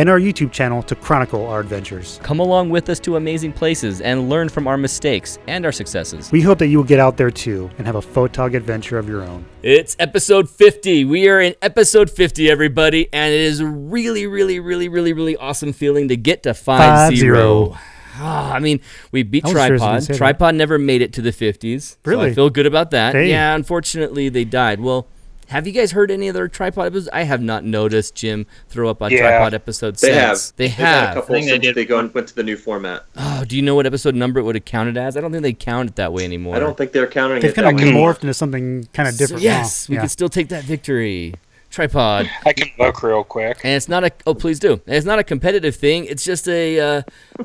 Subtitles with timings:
[0.00, 2.18] and our YouTube channel to chronicle our adventures.
[2.22, 6.32] Come along with us to amazing places and learn from our mistakes and our successes.
[6.32, 9.10] We hope that you will get out there too and have a photog adventure of
[9.10, 9.44] your own.
[9.62, 11.04] It's episode 50.
[11.04, 15.36] We are in episode 50, everybody, and it is a really, really, really, really, really
[15.36, 17.36] awesome feeling to get to 5 Five 0.
[17.36, 17.78] zero.
[18.22, 18.80] Ah, I mean,
[19.12, 20.08] we beat I was serious when you Tripod.
[20.08, 20.16] that.
[20.16, 21.82] Tripod never made it to the 50s.
[21.82, 22.34] so I Really?
[22.34, 23.12] feel good about that.
[23.12, 23.28] Dang.
[23.28, 24.80] Yeah, unfortunately, they died.
[24.80, 25.08] Well,
[25.50, 27.08] have you guys heard any other Tripod episodes?
[27.12, 29.20] I have not noticed Jim throw up a Yeah.
[29.20, 30.16] Tripod episode They since.
[30.50, 30.56] have.
[30.56, 31.14] They They've had a have.
[31.16, 33.04] couple I think they did they go and went to the new format.
[33.16, 35.16] Oh, do you know what episode number it would have counted as?
[35.16, 36.56] I don't think they count it that way anymore.
[36.56, 37.54] I don't think they're counting They've it.
[37.54, 37.92] kind of way.
[37.92, 39.42] morphed into something kind of So, different.
[39.42, 39.92] yes, now.
[39.92, 40.00] we yeah.
[40.02, 41.34] can still take that victory.
[41.70, 42.28] Tripod.
[42.44, 43.58] I can look real quick.
[43.62, 46.80] and it's not a oh please do it's not a competitive thing it's just a
[46.80, 47.02] uh,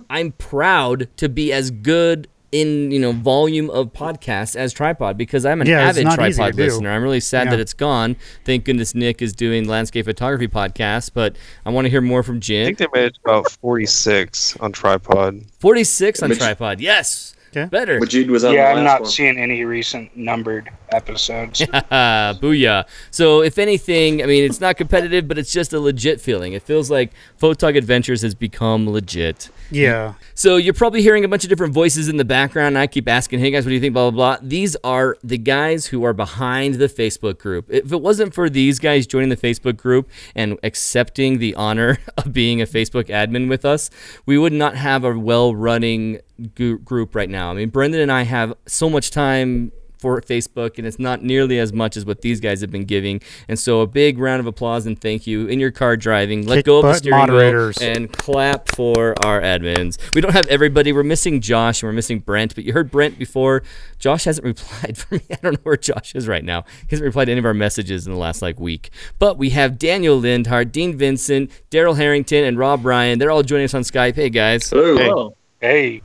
[0.10, 2.28] i'm proud to be as good
[2.62, 6.90] in you know volume of podcasts as tripod because i'm an Yeah, avid tripod listener.
[6.92, 8.16] I'm really sad that it's gone.
[8.46, 12.38] Thank goodness nick is doing landscape photography podcast but i want to hear more from
[12.38, 15.42] I jim think they made about 46 on tripod.
[15.60, 17.70] 46 on tripod yes Okay.
[17.70, 19.10] better Majid was on Yeah, the I'm not one.
[19.10, 21.62] seeing any recent numbered episodes.
[21.92, 22.86] Booyah.
[23.12, 26.54] So, if anything, I mean, it's not competitive, but it's just a legit feeling.
[26.54, 29.50] It feels like Photog Adventures has become legit.
[29.72, 30.14] Yeah.
[30.36, 32.76] So you're probably hearing a bunch of different voices in the background.
[32.76, 34.48] And I keep asking, "Hey guys, what do you think?" Blah blah blah.
[34.48, 37.66] These are the guys who are behind the Facebook group.
[37.70, 42.32] If it wasn't for these guys joining the Facebook group and accepting the honor of
[42.34, 43.90] being a Facebook admin with us,
[44.26, 46.20] we would not have a well-running gu-
[46.56, 47.52] group right now.
[47.52, 51.58] I mean, Brendan and I have so much time for Facebook, and it's not nearly
[51.58, 53.22] as much as what these guys have been giving.
[53.48, 56.46] And so, a big round of applause and thank you in your car driving.
[56.46, 57.78] Let Kick go of the steering moderators.
[57.80, 59.98] wheel and clap for our admins.
[60.14, 60.94] We don't have everybody.
[60.94, 63.64] We're missing Josh and we're missing Brent, but you heard Brent before.
[63.98, 65.22] Josh hasn't replied for me.
[65.32, 66.66] I don't know where Josh is right now.
[66.82, 68.92] He hasn't replied to any of our messages in the last like week.
[69.18, 73.18] But we have Daniel Lindhart, Dean Vincent, Daryl Harrington, and Rob Ryan.
[73.18, 74.16] They're all joining us on Skype.
[74.16, 74.70] Hey guys.
[74.70, 74.98] Hello.
[75.30, 75.36] hey,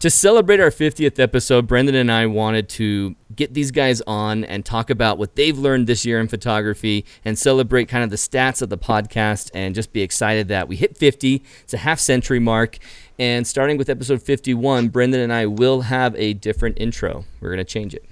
[0.00, 4.64] To celebrate our 50th episode, Brendan and I wanted to get these guys on and
[4.64, 8.62] talk about what they've learned this year in photography and celebrate kind of the stats
[8.62, 11.42] of the podcast and just be excited that we hit 50.
[11.62, 12.78] It's a half century mark.
[13.18, 17.26] And starting with episode 51, Brendan and I will have a different intro.
[17.40, 18.04] We're going to change it.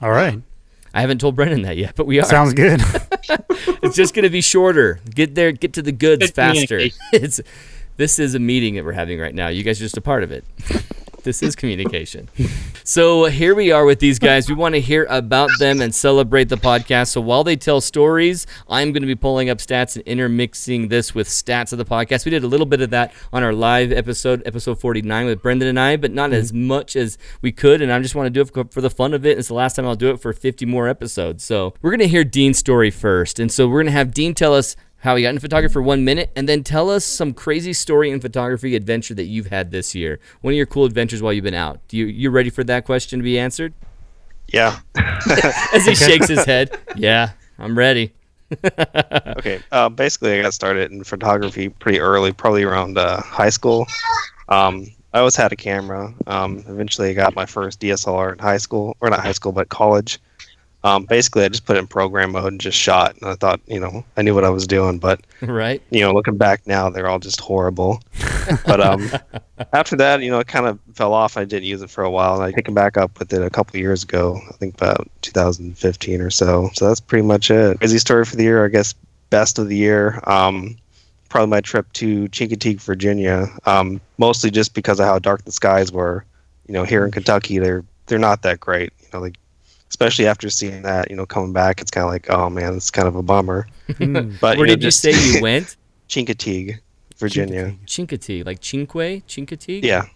[0.00, 0.40] All right.
[0.94, 2.24] I haven't told Brendan that yet, but we are.
[2.24, 2.80] Sounds good.
[3.82, 5.00] it's just going to be shorter.
[5.12, 6.78] Get there, get to the goods faster.
[7.12, 7.40] It's
[7.98, 9.48] this is a meeting that we're having right now.
[9.48, 10.44] You guys are just a part of it.
[11.24, 12.28] this is communication.
[12.84, 14.48] so uh, here we are with these guys.
[14.48, 17.08] We want to hear about them and celebrate the podcast.
[17.08, 21.12] So while they tell stories, I'm going to be pulling up stats and intermixing this
[21.12, 22.24] with stats of the podcast.
[22.24, 25.68] We did a little bit of that on our live episode, episode 49 with Brendan
[25.68, 26.38] and I, but not mm-hmm.
[26.38, 27.82] as much as we could.
[27.82, 29.38] And I just want to do it for, for the fun of it.
[29.38, 31.42] It's the last time I'll do it for 50 more episodes.
[31.42, 33.40] So we're going to hear Dean's story first.
[33.40, 35.82] And so we're going to have Dean tell us how he got into photography for
[35.82, 39.70] one minute, and then tell us some crazy story in photography adventure that you've had
[39.70, 40.18] this year.
[40.40, 41.80] One of your cool adventures while you've been out.
[41.88, 43.74] Do you you ready for that question to be answered?
[44.48, 44.80] Yeah.
[45.72, 48.12] As he shakes his head, yeah, I'm ready.
[49.38, 49.60] Okay.
[49.70, 53.86] Uh, basically, I got started in photography pretty early, probably around uh, high school.
[54.48, 56.12] Um, I always had a camera.
[56.26, 59.68] Um, eventually, I got my first DSLR in high school, or not high school, but
[59.68, 60.18] college.
[60.88, 63.16] Um, basically, I just put it in program mode and just shot.
[63.16, 65.82] And I thought, you know, I knew what I was doing, but right?
[65.90, 68.00] you know, looking back now, they're all just horrible.
[68.66, 69.10] but um,
[69.72, 71.36] after that, you know, it kind of fell off.
[71.36, 73.42] I didn't use it for a while, and I picked it back up with it
[73.42, 74.40] a couple years ago.
[74.48, 76.70] I think about 2015 or so.
[76.74, 77.78] So that's pretty much it.
[77.80, 78.94] Busy story for the year, I guess.
[79.30, 80.20] Best of the year.
[80.24, 80.76] Um,
[81.28, 83.48] probably my trip to Chincoteague, Virginia.
[83.66, 86.24] Um, mostly just because of how dark the skies were.
[86.66, 88.92] You know, here in Kentucky, they're they're not that great.
[89.00, 89.36] You know, like
[89.90, 92.90] especially after seeing that, you know, coming back, it's kind of like, oh man, it's
[92.90, 93.66] kind of a bummer.
[93.96, 94.32] Hmm.
[94.40, 95.76] But Where you know, did you say you went?
[96.08, 96.78] Chincoteague,
[97.16, 97.74] Virginia.
[97.86, 99.82] Chincoteague, like Chinque, Chincoteague.
[99.84, 100.06] Yeah,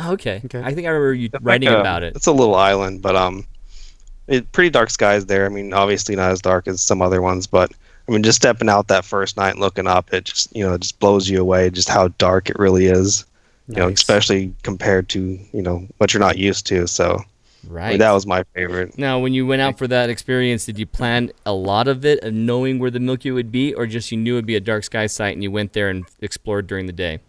[0.00, 0.40] Oh, okay.
[0.44, 0.60] Okay.
[0.62, 2.14] I think I remember you It's writing like a- about it.
[2.16, 3.44] It's a little island, but um,
[4.28, 5.44] it pretty dark skies there.
[5.46, 7.72] I mean, obviously not as dark as some other ones, but
[8.08, 10.74] I mean, just stepping out that first night, and looking up, it just you know,
[10.74, 13.24] it just blows you away just how dark it really is.
[13.68, 16.86] You know, especially compared to you know what you're not used to.
[16.86, 17.22] So I
[17.66, 17.90] Right.
[17.90, 18.96] mean, that was my favorite.
[18.98, 22.22] Now, when you went out for that experience, did you plan a lot of it,
[22.22, 24.60] of knowing where the Milky Way would be, or just you knew it'd be a
[24.60, 27.20] dark sky site and you went there and explored during the day?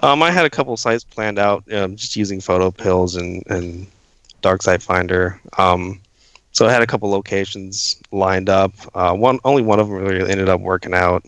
[0.00, 3.86] Um, I had a couple sites planned out, um, just using PhotoPills and and
[4.42, 5.40] Dark Site Finder.
[5.56, 6.00] Um,
[6.52, 8.72] so I had a couple locations lined up.
[8.94, 11.24] Uh, one only one of them really ended up working out.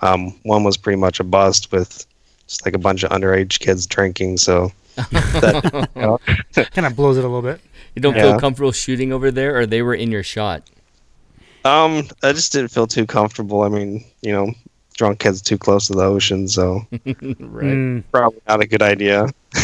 [0.00, 2.06] Um, one was pretty much a bust with
[2.46, 4.38] just like a bunch of underage kids drinking.
[4.38, 6.18] So that, you know,
[6.72, 7.60] Kind of blows it a little bit.
[7.94, 8.22] You don't Yeah.
[8.22, 10.62] feel comfortable shooting over there, or they were in your shot?
[11.64, 13.62] um, I just didn't feel too comfortable.
[13.62, 14.52] I mean, you know,
[14.94, 17.14] drunk kids too close to the ocean, so right.
[17.16, 19.28] Mm, probably not a good idea.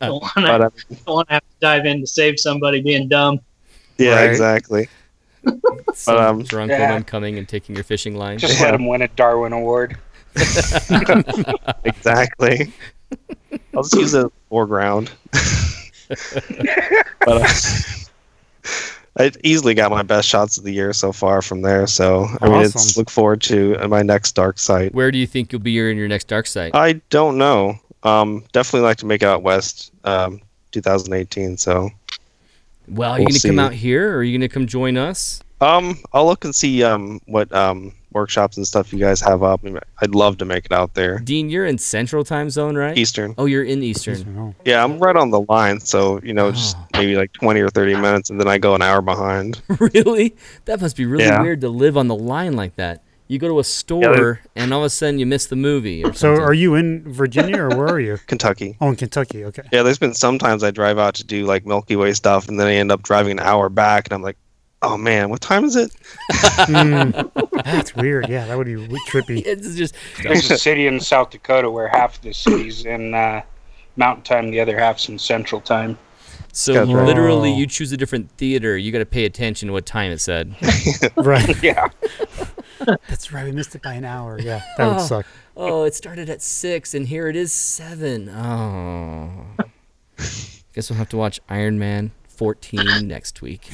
[0.00, 0.72] Don't want to
[1.06, 3.40] don't have to dive in to save somebody being dumb.
[3.98, 4.30] yeah, Right.
[4.30, 4.88] exactly.
[5.94, 6.88] Some um, drunk Yeah.
[6.88, 8.38] woman coming and taking your fishing line.
[8.38, 8.66] Just Yeah.
[8.66, 9.96] let him win a Darwin Award.
[11.84, 12.72] exactly.
[13.74, 15.10] I'll just use it as foreground.
[17.20, 17.48] but uh,
[19.18, 21.86] I easily got my best shots of the year so far from there.
[21.86, 24.94] So I mean, it's look forward to uh, my next dark site.
[24.94, 26.74] Where do you think you'll be in your next dark site?
[26.74, 27.78] I don't know.
[28.02, 29.92] Um, definitely like to make it out west.
[30.04, 30.40] Um,
[30.72, 31.56] 2018.
[31.56, 31.90] So
[32.88, 35.42] well, are you we'll gonna come out here, or are you gonna come join us?
[35.60, 39.60] um, I'll look and see um what um workshops and stuff you guys have up.
[40.00, 41.18] I'd love to make it out there.
[41.18, 42.96] Dean, you're in Central Time Zone, right?
[42.96, 43.34] Eastern.
[43.38, 44.34] Oh, you're in Eastern.
[44.34, 44.54] no.
[44.58, 44.62] Oh.
[44.64, 46.86] Yeah, I'm right on the line, so you know, just Oh.
[46.98, 49.60] maybe like 20 or 30 minutes, and then I go an hour behind.
[49.78, 50.34] really?
[50.66, 51.42] That must be really Yeah.
[51.42, 53.02] weird to live on the line like that.
[53.28, 56.04] You go to a store and all of a sudden you miss the movie.
[56.04, 58.18] Or So are you in Virginia or where are you?
[58.26, 58.76] Kentucky.
[58.78, 59.42] Oh, in Kentucky.
[59.46, 59.62] Okay.
[59.72, 62.66] Yeah, there's been sometimes I drive out to do like Milky Way stuff, and then
[62.66, 64.36] I end up driving an hour back, and I'm like,
[64.82, 65.92] oh man, what time is it?
[66.32, 67.30] Mm,
[67.64, 68.28] that's weird.
[68.28, 68.74] Yeah, that would be
[69.08, 69.42] trippy.
[69.46, 73.42] It's just There's a city in South Dakota where half the city's in uh,
[73.96, 75.98] Mountain Time, the other half's in Central Time.
[76.52, 76.92] so Gotcha.
[77.04, 77.56] literally Oh.
[77.58, 78.76] you choose a different theater.
[78.76, 80.54] You got to pay attention to what time it said.
[81.16, 81.62] right.
[81.62, 81.88] Yeah.
[83.08, 83.44] That's right.
[83.44, 84.38] We missed it by an hour.
[84.40, 85.06] Yeah, that would Oh.
[85.06, 85.26] suck.
[85.56, 88.28] Oh, it started at six and here it is seven.
[88.30, 89.46] Oh,
[90.72, 93.68] guess we'll have to watch Iron Man 14 next week.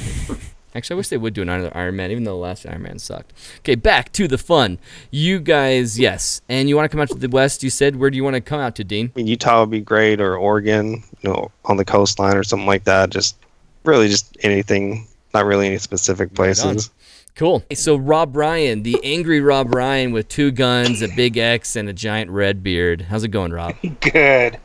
[0.79, 3.01] Actually, I wish they would do another Iron Man, even though the last Iron Man
[3.01, 3.33] sucked.
[3.59, 4.79] Okay, back to the fun.
[5.11, 7.65] You guys, yes, and you want to come out to the west?
[7.65, 9.11] You said where do you want to come out to, Dean?
[9.17, 12.69] I mean, Utah would be great, or Oregon, you know, on the coastline or something
[12.69, 13.11] like that.
[13.11, 13.37] Just
[13.83, 15.09] really, just anything.
[15.35, 16.91] Not really any specific places.
[17.35, 17.63] Cool.
[17.75, 21.93] So Rob Ryan, the angry Rob Ryan with two guns, a big X, and a
[21.93, 23.03] giant red beard.
[23.03, 23.77] How's it going, Rob?
[24.01, 24.59] Good.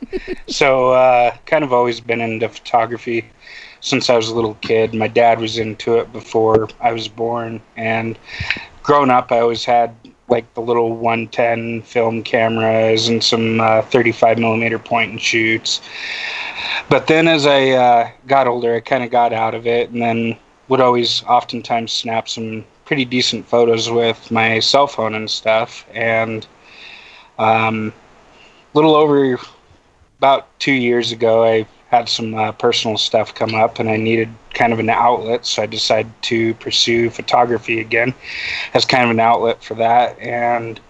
[0.48, 3.26] So, uh, kind of always been into photography
[3.84, 4.94] since I was a little kid.
[4.94, 8.18] My dad was into it before I was born, and
[8.82, 9.94] growing up, I always had
[10.28, 15.82] like the little 110 film cameras and some uh, 35 millimeter point and shoots.
[16.88, 20.00] But then as I uh, got older, I kind of got out of it, and
[20.00, 20.38] then
[20.68, 25.86] would always oftentimes snap some pretty decent photos with my cell phone and stuff.
[25.92, 26.46] And
[27.38, 27.92] um,
[28.72, 29.38] little over
[30.18, 34.28] about two years ago, I had some uh, personal stuff come up and I needed
[34.52, 35.46] kind of an outlet.
[35.46, 38.14] So I decided to pursue photography again
[38.74, 40.18] as kind of an outlet for that.
[40.18, 40.80] And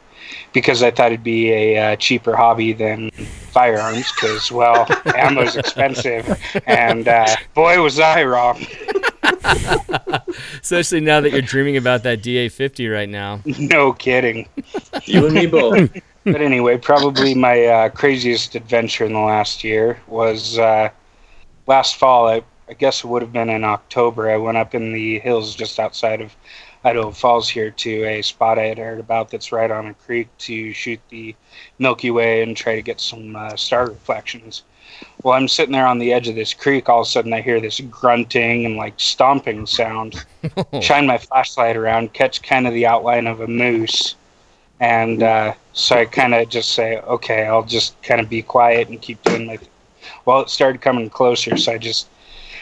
[0.52, 6.40] because I thought it'd be a uh, cheaper hobby than firearms, because, well, ammo's expensive.
[6.66, 8.64] And uh, boy, was I wrong.
[10.62, 13.40] Especially now that you're dreaming about that D850 right now.
[13.44, 14.48] No kidding.
[15.04, 15.92] You and me both.
[16.24, 20.88] but anyway, probably my uh, craziest adventure in the last year was uh,
[21.66, 22.28] last fall.
[22.28, 24.30] I, I guess it would have been in October.
[24.30, 26.34] I went up in the hills just outside of
[26.84, 30.28] Idaho Falls here to a spot I had heard about that's right on a creek
[30.38, 31.34] to shoot the
[31.78, 34.62] Milky Way and try to get some uh, star reflections.
[35.22, 36.88] Well, I'm sitting there on the edge of this creek.
[36.88, 40.24] All of a sudden, I hear this grunting and like stomping sound.
[40.82, 44.16] Shine my flashlight around, catch kind of the outline of a moose
[44.80, 48.88] and uh, so I kind of just say, okay, I'll just kind of be quiet
[48.88, 49.56] and keep doing my.
[49.56, 49.70] Th-.
[50.24, 52.08] Well, it started coming closer, so I just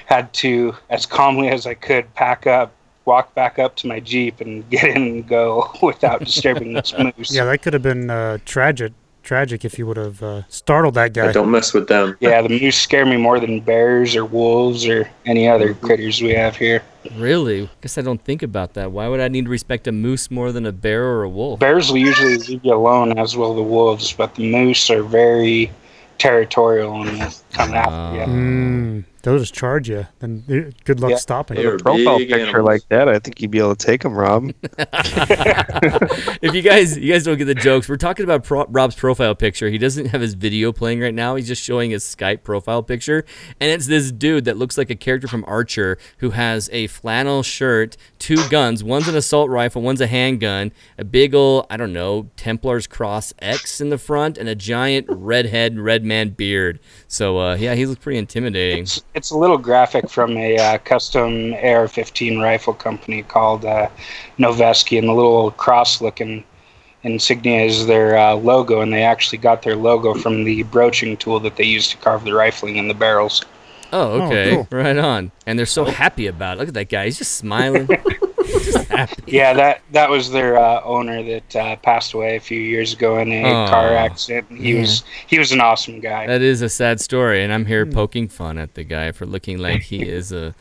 [0.06, 2.72] had to, as calmly as I could, pack up,
[3.06, 7.34] walk back up to my jeep, and get in and go without disturbing this moose.
[7.34, 8.92] Yeah, that could have been uh, tragic.
[9.22, 11.28] Tragic if you would have uh, startled that guy.
[11.28, 12.16] I don't mess with them.
[12.20, 16.34] Yeah, the moose scare me more than bears or wolves or any other critters we
[16.34, 16.82] have here.
[17.16, 17.64] Really?
[17.64, 18.92] I Guess I don't think about that.
[18.92, 21.60] Why would I need to respect a moose more than a bear or a wolf?
[21.60, 25.70] Bears will usually leave you alone, as will the wolves, but the moose are very
[26.18, 28.26] territorial and will come after you.
[28.26, 30.06] Mm, They'll just charge you.
[30.18, 31.16] Then good luck Yeah.
[31.16, 31.56] stopping.
[31.56, 32.64] They Profile big picture animals.
[32.66, 34.52] like that, I think you'd be able to take them, Rob.
[36.42, 39.34] if you guys you guys don't get the jokes, we're talking about pro- Rob's profile
[39.34, 39.68] picture.
[39.68, 41.36] He doesn't have his video playing right now.
[41.36, 43.24] He's just showing his Skype profile picture,
[43.60, 47.42] and it's this dude that looks like a character from Archer who has a flannel
[47.42, 48.82] shirt, two guns.
[48.82, 53.32] One's an assault rifle, one's a handgun, a big ol' I don't know Templar's cross
[53.40, 56.80] X in the front, and a giant redhead red man beard.
[57.08, 58.82] So uh, yeah, he looks pretty intimidating.
[58.82, 63.88] It's, it's a little graphic from a uh, custom AR-15 rifle company called uh,
[64.38, 66.44] Noveske, and the little cross-looking
[67.02, 71.40] insignia is their uh, logo, and they actually got their logo from the broaching tool
[71.40, 73.44] that they use to carve the rifling in the barrels.
[73.92, 74.68] Oh, okay, cool.
[74.70, 75.32] right on.
[75.46, 76.60] And they're so happy about it.
[76.60, 77.04] Look at that guy.
[77.04, 77.88] He's just smiling.
[78.42, 79.22] just happy.
[79.26, 83.18] Yeah, that that was their uh, owner that uh, passed away a few years ago
[83.18, 83.68] in a Aw.
[83.68, 84.50] car accident.
[84.50, 86.26] He was he was an awesome guy.
[86.26, 87.92] That is a sad story, and I'm here Hmm.
[87.92, 90.54] poking fun at the guy for looking like he is a.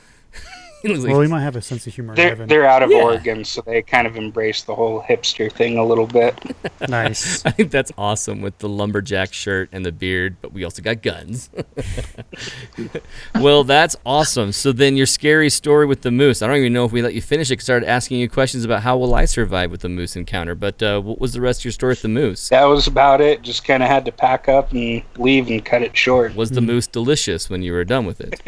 [0.83, 2.15] he looks like Well, he might have a sense of humor.
[2.15, 3.03] They're they're out of Yeah.
[3.03, 6.37] Oregon, so they kind of embrace the whole hipster thing a little bit.
[6.89, 7.45] nice.
[7.45, 11.01] I think that's awesome with the lumberjack shirt and the beard, but we also got
[11.01, 11.49] guns.
[13.35, 14.51] well, that's awesome.
[14.51, 16.41] So then your scary story with the moose.
[16.41, 17.57] I don't even know if we let you finish it.
[17.57, 20.55] 'cause I started asking you questions about how will I survive with the moose encounter.
[20.55, 22.49] But uh, what was the rest of your story with the moose?
[22.49, 23.41] That was about it.
[23.41, 26.35] Just kind of had to pack up and leave and cut it short.
[26.35, 28.41] Was the moose delicious when you were done with it?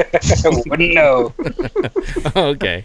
[0.68, 1.34] Wouldn't know.
[2.36, 2.84] okay.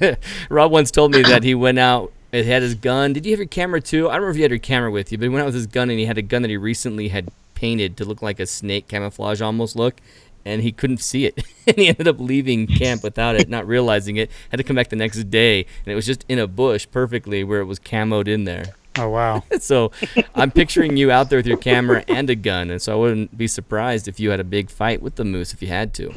[0.50, 3.12] Rob once told me that he went out and had his gun.
[3.12, 4.08] Did you have your camera too?
[4.08, 5.54] I don't remember if you had your camera with you, but he went out with
[5.54, 8.38] his gun and he had a gun that he recently had painted to look like
[8.38, 10.00] a snake camouflage almost look.
[10.44, 11.42] And he couldn't see it.
[11.66, 14.30] and he ended up leaving camp without it, not realizing it.
[14.50, 15.66] Had to come back the next day.
[15.84, 18.74] And it was just in a bush perfectly where it was camoed in there.
[18.98, 19.42] Oh wow.
[19.60, 19.90] So
[20.34, 22.70] I'm picturing you out there with your camera and a gun.
[22.70, 25.52] And so I wouldn't be surprised if you had a big fight with the moose
[25.52, 26.14] if you had to.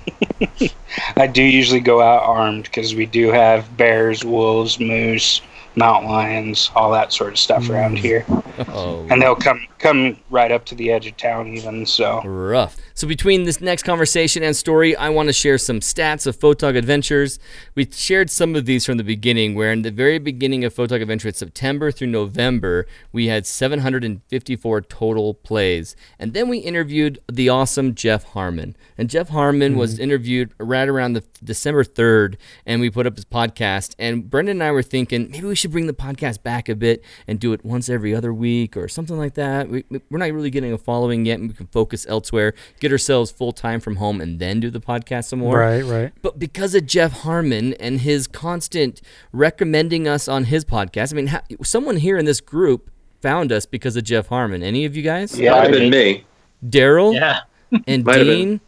[1.18, 5.42] I do usually go out armed because we do have bears, wolves, moose,
[5.76, 8.02] mountain lions, all that sort of stuff around mm.
[8.02, 8.26] here,
[8.70, 9.06] Oh.
[9.10, 11.86] and they'll come come right up to the edge of town even.
[11.86, 12.78] So Rough.
[13.02, 16.78] So between this next conversation and story, I want to share some stats of Photog
[16.78, 17.40] Adventures.
[17.74, 21.02] We shared some of these from the beginning, where in the very beginning of Photog
[21.02, 25.96] Adventures, September through November, we had 754 total plays.
[26.20, 28.76] And then we interviewed the awesome Jeff Harmon.
[29.00, 30.04] And Jeff Harmon was mm-hmm.
[30.04, 32.36] interviewed right around the December 3rd,
[32.68, 33.96] and we put up his podcast.
[33.98, 37.04] And Brendan and I were thinking maybe we should bring the podcast back a bit
[37.26, 39.70] and do it once every other week or something like that.
[39.70, 43.32] We, we're not really getting a following yet, and we can focus elsewhere, get ourselves
[43.32, 45.58] full time from home, and then do the podcast some more.
[45.60, 46.12] Right, right.
[46.22, 51.28] But because of Jeff Harmon and his constant recommending us on his podcast, I mean,
[51.28, 52.90] ha- someone here in this group
[53.22, 54.64] found us because of Jeff Harmon.
[54.64, 55.40] Any of you guys?
[55.40, 56.26] Yeah, Might have been me.
[56.66, 57.42] Daryl Yeah.
[57.88, 58.26] and Might been.
[58.28, 58.62] Dean.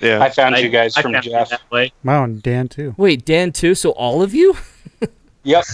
[0.00, 0.22] Yeah.
[0.22, 1.50] I found I- you guys I from Jeff.
[1.50, 1.92] that way.
[2.02, 2.94] Wow, and Dan too.
[2.96, 3.74] Wait, Dan too.
[3.74, 4.56] So all of you?
[5.44, 5.64] Yep.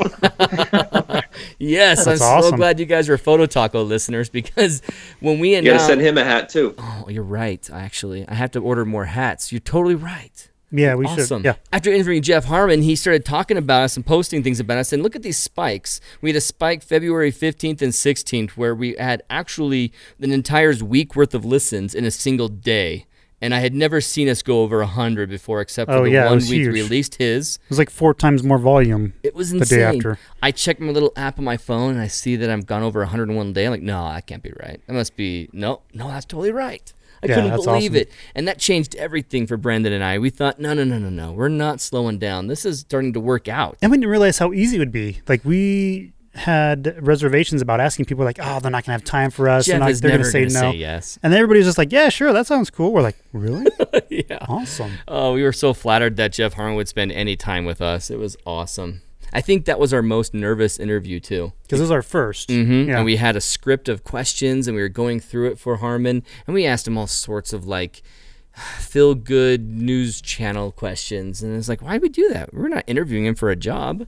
[1.58, 4.82] Yes, I'm That's so glad you guys are Photo Taco listeners because
[5.20, 6.74] when we You gotta send him a hat too.
[6.78, 7.68] oh, you're right.
[7.70, 9.52] Actually, I have to order more hats.
[9.52, 10.48] You're totally right.
[10.72, 11.42] Yeah, we awesome.
[11.42, 11.46] should.
[11.46, 11.54] Yeah.
[11.72, 14.92] After interviewing Jeff Harmon, he started talking about us and posting things about us.
[14.92, 16.00] And look at these spikes.
[16.20, 21.16] We had a spike February 15th and 16th where we had actually an entire week
[21.16, 23.06] worth of listens in a single day.
[23.42, 26.26] And I had never seen us go over 100 before, except for Oh, the yeah,
[26.28, 26.74] one week huge.
[26.74, 27.56] released his.
[27.56, 29.14] It was like four times more volume.
[29.22, 29.60] It was insane.
[29.60, 30.18] The day after.
[30.42, 33.00] I checked my little app on my phone and I see that I've gone over
[33.00, 33.64] 101 day.
[33.64, 34.80] I'm like, no, that can't be right.
[34.86, 36.92] That must be no, no, that's totally right.
[37.22, 37.96] I Yeah, couldn't believe awesome.
[37.96, 40.18] it, and that changed everything for Brendan and I.
[40.18, 42.46] We thought, no, no, no, no, no, we're not slowing down.
[42.46, 43.76] This is starting to work out.
[43.82, 45.20] And we didn't realize how easy it would be.
[45.28, 49.48] Like we had reservations about asking people like, oh, they're not gonna have time for
[49.48, 49.66] us.
[49.66, 50.72] Jeff is they're never gonna say gonna no.
[50.72, 51.18] say yes.
[51.22, 52.92] And everybody's just like, yeah, sure, that sounds cool.
[52.92, 53.66] We're like, really?
[54.08, 54.38] yeah.
[54.48, 54.92] awesome.
[55.08, 58.10] Oh, we were so flattered that Jeff Harmon would spend any time with us.
[58.10, 59.02] It was awesome.
[59.32, 61.52] I think that was our most nervous interview too.
[61.62, 62.96] Because it was our 1st hmm Yeah.
[62.96, 66.22] And we had a script of questions and we were going through it for Harmon.
[66.46, 68.02] And we asked him all sorts of like
[68.78, 71.42] feel good news channel questions.
[71.42, 72.54] And it's like, why would we do that?
[72.54, 74.06] We're not interviewing him for a job.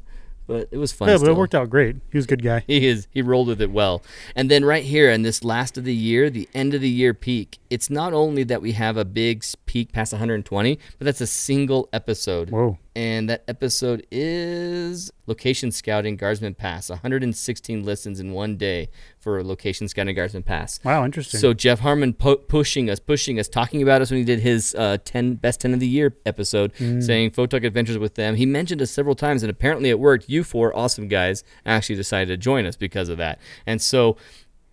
[0.52, 1.08] But it was fun.
[1.08, 1.96] yeah, but it worked out great.
[2.10, 2.62] He was a good guy.
[2.66, 3.08] He is.
[3.10, 4.02] He rolled with it well.
[4.36, 7.14] And then right here in this last of the year, the end of the year
[7.14, 11.26] peak, it's not only that we have a big peak past 120, but that's a
[11.26, 12.50] single episode.
[12.50, 12.76] Whoa.
[12.94, 16.90] And that episode is Location Scouting Guardsman Pass.
[16.90, 20.78] 116 listens in one day for Location Scouting Guardsman Pass.
[20.84, 21.40] Wow, interesting.
[21.40, 24.74] So Jeff Harmon po- pushing us, pushing us, talking about us when he did his
[24.74, 27.02] uh, 10 best 10 of the year episode, Mm.
[27.02, 28.34] saying Photog Adventures with them.
[28.36, 30.28] He mentioned us several times, and apparently it worked.
[30.28, 33.38] You four awesome guys actually decided to join us because of that.
[33.66, 34.16] And so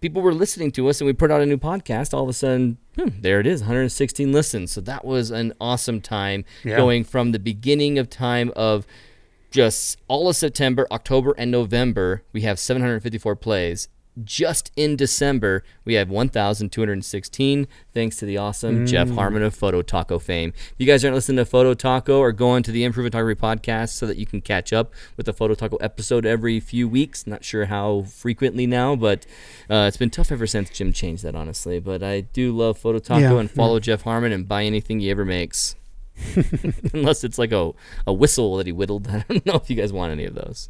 [0.02, 2.34] people were listening to us and we put out a new podcast, all of a
[2.34, 4.72] sudden, hmm, there it is, 116 listens.
[4.72, 6.78] So that was an awesome time Yeah.
[6.78, 8.86] going from the beginning of time of
[9.52, 13.88] just all of September, October, and November, we have 754 plays.
[14.24, 20.20] Just in December, we have 1,216, thanks to the awesome Jeff Harmon of Photo Taco
[20.20, 20.54] fame.
[20.56, 23.90] If you guys aren't listening to Photo Taco or going to the Improve Photography podcast
[23.90, 27.44] so that you can catch up with the Photo Taco episode every few weeks, not
[27.44, 29.26] sure how frequently now, but
[29.70, 31.80] uh, it's been tough ever since Jim changed that, honestly.
[31.80, 35.10] But I do love Photo Taco Yeah, and follow Jeff Harmon and buy anything he
[35.12, 35.76] ever makes.
[36.94, 37.72] Unless it's like a,
[38.06, 39.08] a whistle that he whittled.
[39.12, 40.70] I don't know if you guys want any of those.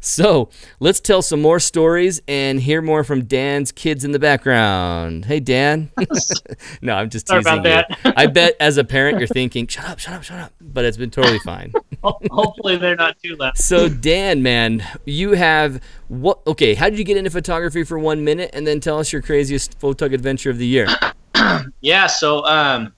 [0.00, 5.24] So let's tell some more stories and hear more from Dan's kids in the background.
[5.24, 5.90] Hey, Dan.
[6.82, 7.96] no, I'm just Sorry teasing about you.
[8.04, 8.14] that.
[8.16, 10.52] I bet as a parent you're thinking, shut up, shut up, shut up.
[10.60, 11.72] But it's been totally fine.
[12.02, 13.58] Hopefully they're not too loud.
[13.58, 16.40] So Dan, man, you have what?
[16.46, 19.20] Okay, how did you get into photography for one minute, and then tell us your
[19.20, 20.86] craziest photog adventure of the year?
[21.80, 22.92] Yeah, so um,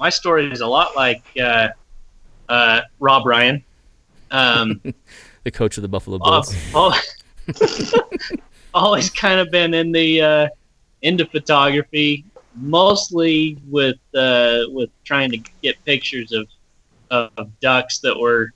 [0.00, 1.68] my story is a lot like uh,
[2.48, 3.62] uh, Rob Ryan.
[4.30, 4.80] Um,
[5.48, 6.54] The coach of the Buffalo Uh, Bills.
[7.94, 8.10] al-
[8.74, 10.48] always kind of been in the uh,
[11.00, 12.26] into photography,
[12.56, 16.48] mostly with uh, with trying to get pictures of
[17.10, 18.52] of ducks that were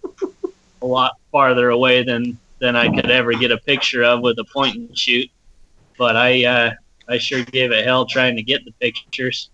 [0.83, 4.45] a lot farther away than than I could ever get a picture of with a
[4.53, 5.31] point and shoot.
[5.97, 6.71] But I uh,
[7.09, 9.49] I sure gave it hell trying to get the pictures.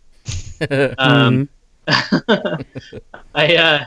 [0.99, 1.49] Um,
[3.33, 3.87] I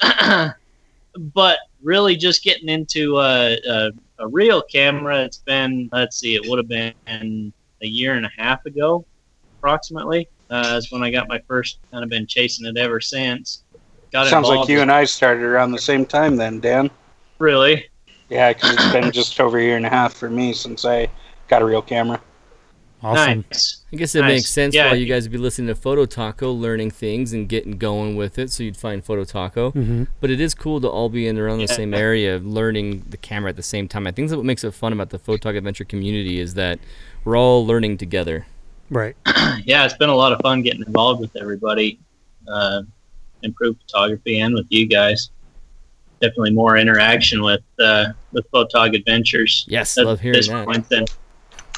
[0.00, 0.50] uh,
[1.34, 5.22] but really just getting into a, a, a real camera.
[5.22, 9.04] It's been let's see, it would have been a year and a half ago,
[9.58, 10.28] approximately.
[10.50, 11.78] Uh, is when I got my first.
[11.90, 13.62] Kind of been chasing it ever since.
[14.12, 16.90] Got Sounds like you and I started around the same time then, Dan.
[17.38, 17.86] really.
[18.28, 21.08] Yeah, because it's been just over a year and a half for me since I
[21.48, 22.20] got a real camera.
[23.04, 23.44] Awesome.
[23.50, 23.82] Nice.
[23.92, 24.28] I guess it Nice.
[24.32, 24.88] makes sense Yeah.
[24.90, 28.38] why you guys would be listening to Photo Taco, learning things and getting going with
[28.38, 28.50] it.
[28.50, 29.72] So you'd find Photo Taco.
[29.72, 33.16] hmm But it is cool to all be in around the same area, learning the
[33.18, 34.06] camera at the same time.
[34.06, 36.78] I think that's what makes it fun about the Photog Adventure community is that
[37.24, 38.46] we're all learning together.
[38.90, 39.16] Right.
[39.64, 41.98] yeah, it's been a lot of fun getting involved with everybody,
[42.48, 42.82] uh,
[43.42, 45.30] improve photography, and with you guys.
[46.20, 49.66] Definitely more interaction with uh, with Photog Adventures.
[49.68, 50.64] Yes, at love hearing this that.
[50.64, 51.04] point than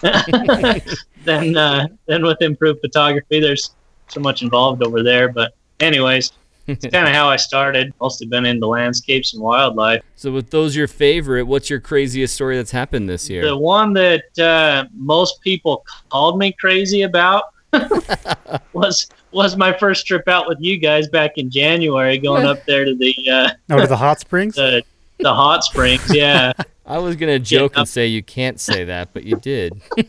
[1.25, 3.41] than uh, than with improved photography.
[3.41, 3.71] There's
[4.09, 6.33] so much involved over there, but anyways,
[6.67, 7.93] it's kind of how I started.
[8.01, 10.03] Mostly been into landscapes and wildlife.
[10.17, 13.45] So with those your favorite, what's your craziest story that's happened this year?
[13.47, 17.45] The one that uh, most people called me crazy about
[18.73, 22.85] was was my first trip out with you guys back in January, going up there
[22.85, 24.55] to the uh, Oh, to the hot springs?
[24.55, 24.83] the,
[25.19, 26.15] the hot springs.
[26.15, 26.53] Yeah,
[26.87, 29.81] I was gonna joke up- and say you can't say that, but you did.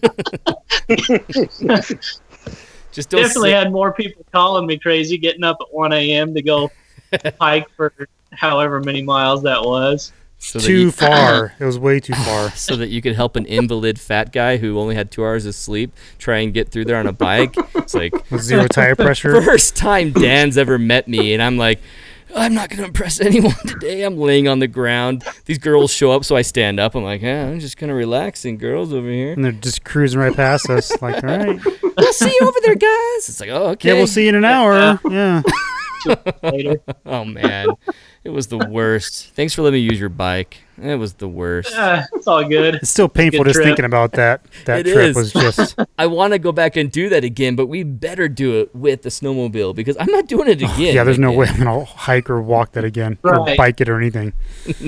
[2.91, 6.33] Just don't definitely say, had more people calling me crazy, getting up at 1 a.m.
[6.33, 6.71] to go
[7.41, 7.93] hike for
[8.31, 10.11] however many miles that was.
[10.39, 11.53] so that too you- far.
[11.59, 12.49] It was way too far.
[12.51, 15.53] so that you could help an invalid fat guy who only had two hours of
[15.55, 17.53] sleep try and get through there on a bike.
[17.75, 19.41] It's like With zero tire pressure.
[19.43, 21.79] first time Dan's ever met me, and I'm like,
[22.35, 24.03] I'm not gonna impress anyone today.
[24.03, 25.23] I'm laying on the ground.
[25.45, 26.95] These girls show up, so I stand up.
[26.95, 29.33] I'm like, eh, I'm just kind of relaxing, girls over here.
[29.33, 30.91] And they're just cruising right past us.
[31.01, 31.59] Like, all right.
[31.97, 33.27] We'll see you over there, guys.
[33.27, 33.89] It's like, oh, okay.
[33.89, 34.99] Yeah, we'll see you in an hour.
[35.09, 35.41] Yeah.
[36.43, 36.79] Later.
[37.07, 37.69] Oh man,
[38.23, 39.31] it was the worst.
[39.31, 40.57] Thanks for letting me use your bike.
[40.81, 41.73] It was the worst.
[41.75, 42.75] Uh, it's all good.
[42.75, 43.65] It's still painful Good just trip.
[43.67, 44.41] thinking about that.
[44.65, 45.15] That It trip is.
[45.15, 45.75] was just.
[45.97, 49.01] I want to go back and do that again, but we better do it with
[49.01, 50.93] the snowmobile because I'm not doing it again.
[50.95, 53.17] yeah, there's no way I'm going to hike or walk that again.
[53.23, 54.33] Or bike it or anything.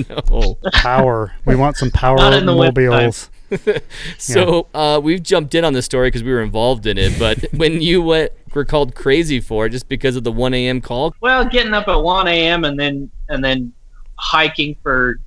[0.08, 0.58] No.
[0.72, 1.32] Power.
[1.44, 2.90] We want some power Not in the wintertime.
[2.90, 3.30] mobiles.
[4.18, 7.18] So uh, we've jumped in on the story because we were involved in it.
[7.18, 10.80] But when you went, were called crazy for it just because of the 1 a.m.
[10.80, 12.64] call, Well, getting up at 1 a.m.
[12.64, 13.72] and then and then
[14.16, 15.18] hiking for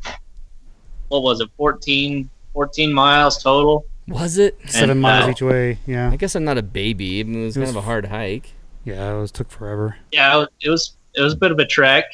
[1.14, 3.86] what was it, 14, 14 miles total.
[4.08, 4.58] was it?
[4.68, 5.78] Seven And, miles uh, each way.
[5.86, 6.10] Yeah.
[6.10, 7.20] I guess I'm not a baby.
[7.20, 8.54] I mean, it was It kind was of a hard hike.
[8.84, 9.96] Yeah, it was took forever.
[10.12, 12.06] Yeah, it was it was, a bit of a trek,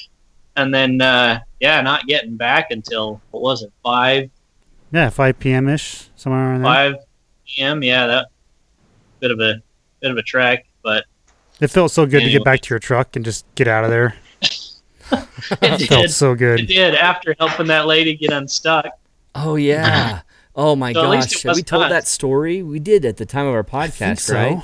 [0.57, 4.29] and then uh, yeah, not getting back until what was it, five
[4.91, 5.67] Yeah, 5 p.m.
[5.69, 6.95] ish, somewhere around five
[7.47, 7.81] p.m.
[7.81, 8.27] Yeah, that
[9.21, 9.61] bit of a
[10.01, 11.05] bit of a trek, but
[11.61, 13.89] It felt so good to get back to your truck and just get out of
[13.89, 14.15] there.
[15.61, 16.11] it It felt did.
[16.11, 18.85] so It did after helping that lady get unstuck.
[19.35, 20.21] Oh yeah.
[20.55, 21.45] Oh my So gosh.
[21.55, 21.89] we told us.
[21.89, 22.61] that story?
[22.63, 24.33] We did at the time of our podcast, think so.
[24.35, 24.63] right?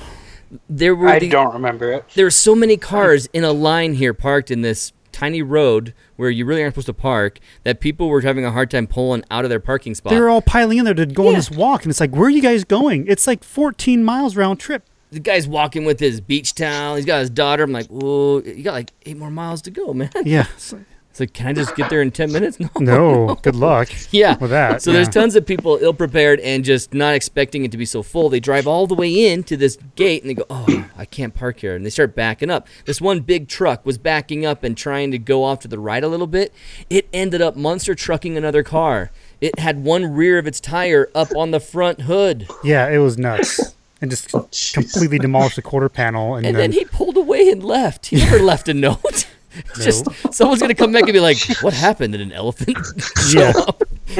[0.68, 2.04] There were I the, don't remember it.
[2.14, 6.28] there were so many cars in a line here parked in this tiny road where
[6.30, 9.44] you really aren't supposed to park that people were having a hard time pulling out
[9.44, 10.12] of their parking spot.
[10.12, 12.26] They were all piling in there to go on this walk, and it's like, where
[12.26, 13.06] are you guys going?
[13.08, 14.84] It's like 14 miles round trip.
[15.16, 16.96] The guy's walking with his beach towel.
[16.96, 17.62] He's got his daughter.
[17.62, 20.10] I'm like, whoa, you got like eight more miles to go, man.
[20.24, 20.46] Yeah.
[20.54, 22.58] It's like, It's like, can I just get there in 10 minutes?
[22.78, 23.26] No.
[23.28, 24.36] no, good luck Yeah.
[24.36, 24.82] with that.
[24.82, 24.96] So yeah.
[24.96, 28.28] there's tons of people ill prepared and just not expecting it to be so full.
[28.28, 31.34] They drive all the way in to this gate and they go, "Oh, I can't
[31.34, 32.68] park here." And they start backing up.
[32.84, 36.04] This one big truck was backing up and trying to go off to the right
[36.04, 36.52] a little bit.
[36.90, 39.10] It ended up monster trucking another car.
[39.40, 42.46] It had one rear of its tire up on the front hood.
[42.62, 43.74] Yeah, it was nuts.
[44.02, 46.34] And just oh, completely demolished the quarter panel.
[46.36, 48.06] And, And then, then he pulled away and left.
[48.06, 49.26] He never left a note.
[49.58, 52.12] It's just someone's gonna come back and be like, "What happened?
[52.12, 52.76] Did an elephant
[53.34, 53.54] Yeah.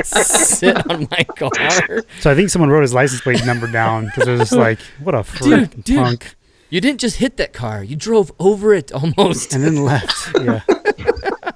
[0.03, 4.27] sit on my car?" so I think someone wrote his license plate number down because
[4.29, 5.97] it was just like, what a Dude, dude.
[5.99, 6.35] punk.
[6.71, 9.55] You didn't just hit that car; you drove over it almost.
[9.55, 10.35] And then left.
[10.41, 10.63] Yeah.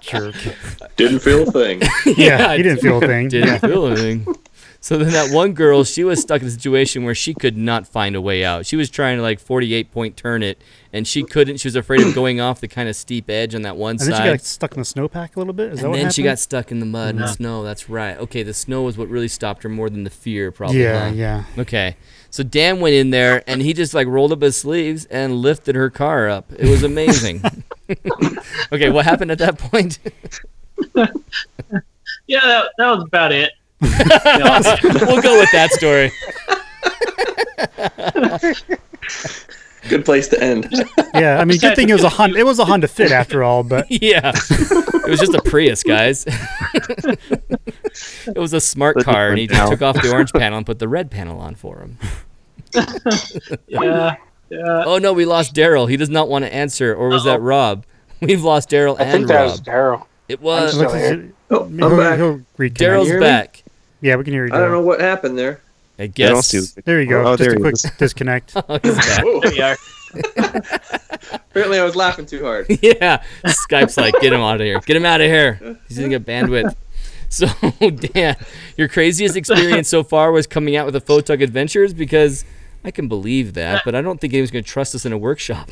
[0.01, 0.35] Jerk.
[0.97, 1.81] Didn't feel a thing.
[2.05, 3.29] Yeah, he didn't feel a thing.
[3.29, 3.59] Didn't Yeah.
[3.59, 4.27] feel anything.
[4.83, 7.87] So then that one girl, she was stuck in a situation where she could not
[7.87, 8.65] find a way out.
[8.65, 11.59] She was trying to like 48 point turn it, and she couldn't.
[11.59, 14.07] She was afraid of going off the kind of steep edge on that one side.
[14.07, 15.73] And then she got stuck in the snowpack a little bit.
[15.73, 16.15] Is that and what then happened?
[16.15, 17.63] she got stuck in the mud and snow.
[17.63, 18.17] That's right.
[18.17, 20.83] Okay, the snow was what really stopped her more than the fear, probably.
[20.83, 21.15] Yeah, huh?
[21.15, 21.45] yeah.
[21.59, 21.97] Okay.
[22.31, 25.75] So Dan went in there and he just like rolled up his sleeves and lifted
[25.75, 26.53] her car up.
[26.53, 27.43] It was amazing.
[28.73, 29.99] okay, what happened at that point?
[32.27, 33.51] Yeah, that, that was about it.
[35.07, 36.11] we'll go with that story.
[39.89, 40.69] Good place to end.
[41.15, 42.39] Yeah, I mean, good thing it was a Honda.
[42.39, 44.33] It was a Honda Fit after all, but Yeah.
[44.35, 46.25] It was just a Prius, guys.
[46.27, 50.67] it was a smart But car and he just took off the orange panel and
[50.67, 51.99] put the red panel on for him.
[53.67, 54.17] Yeah,
[54.51, 54.85] yeah.
[54.87, 55.89] Oh no, we lost Daryl.
[55.89, 56.95] He does not want to answer.
[56.95, 57.85] Or was that Rob?
[58.21, 59.51] We've lost Daryl I and think that Rob.
[59.51, 60.07] was Daryl.
[60.29, 60.71] it was.
[60.73, 61.33] still looks like here.
[61.51, 62.19] Oh, I'm back.
[62.19, 62.75] he'll reconnect.
[62.75, 63.65] Daryl's back.
[64.01, 64.53] Yeah, we can hear you.
[64.53, 65.61] I don't know what happened there.
[65.99, 66.49] I I guess.
[66.49, 66.81] see.
[66.85, 67.21] There you go.
[67.27, 67.83] Oh, Just there a quick is.
[67.99, 68.53] disconnect.
[68.57, 68.79] Oh.
[68.79, 69.77] There you are.
[71.33, 72.67] Apparently, I was laughing too hard.
[72.83, 73.23] yeah.
[73.45, 74.81] Skype's like, get him out of here.
[74.81, 75.79] Get him out of here.
[75.89, 76.75] He's gonna get bandwidth.
[77.29, 77.47] So
[77.91, 78.35] Dan,
[78.77, 82.45] your craziest experience so far was coming out with the Photog Adventures because
[82.85, 85.71] I can believe that, but I don't think anyone's gonna trust us in a workshop.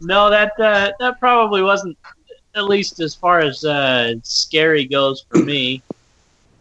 [0.00, 1.96] No, that uh, that probably wasn't
[2.54, 5.82] at least as far as uh, scary goes for me.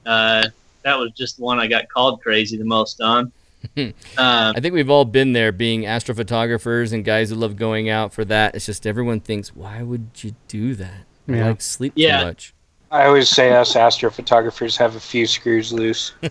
[0.06, 0.48] Uh,
[0.84, 3.32] that was just the one I got called crazy the most on.
[3.78, 8.14] um, I think we've all been there being astrophotographers and guys who love going out
[8.14, 8.56] for that.
[8.56, 11.06] It's just everyone thinks, why would you do that?
[11.30, 11.48] I Yeah.
[11.50, 12.20] like sleep Yeah.
[12.20, 12.54] too much.
[12.90, 16.12] I always say us astrophotographers have a few screws loose.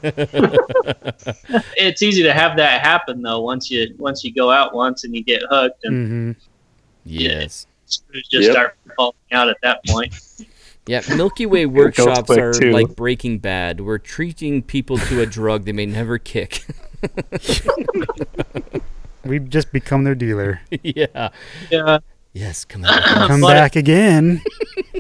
[1.77, 5.14] it's easy to have that happen though once you once you go out once and
[5.14, 6.40] you get hooked and hmm
[7.05, 7.66] Yes.
[7.90, 8.53] Screws just Yep.
[8.53, 10.14] start falling out at that point.
[10.87, 12.72] Yeah, Milky Way workshops are too.
[12.72, 13.81] like Breaking Bad.
[13.81, 16.64] We're treating people to a drug they may never kick.
[19.24, 20.61] We've just become their dealer.
[20.83, 21.29] yeah.
[21.70, 21.98] Yeah,
[22.33, 23.03] Yes, come on.
[23.29, 24.40] Come back again.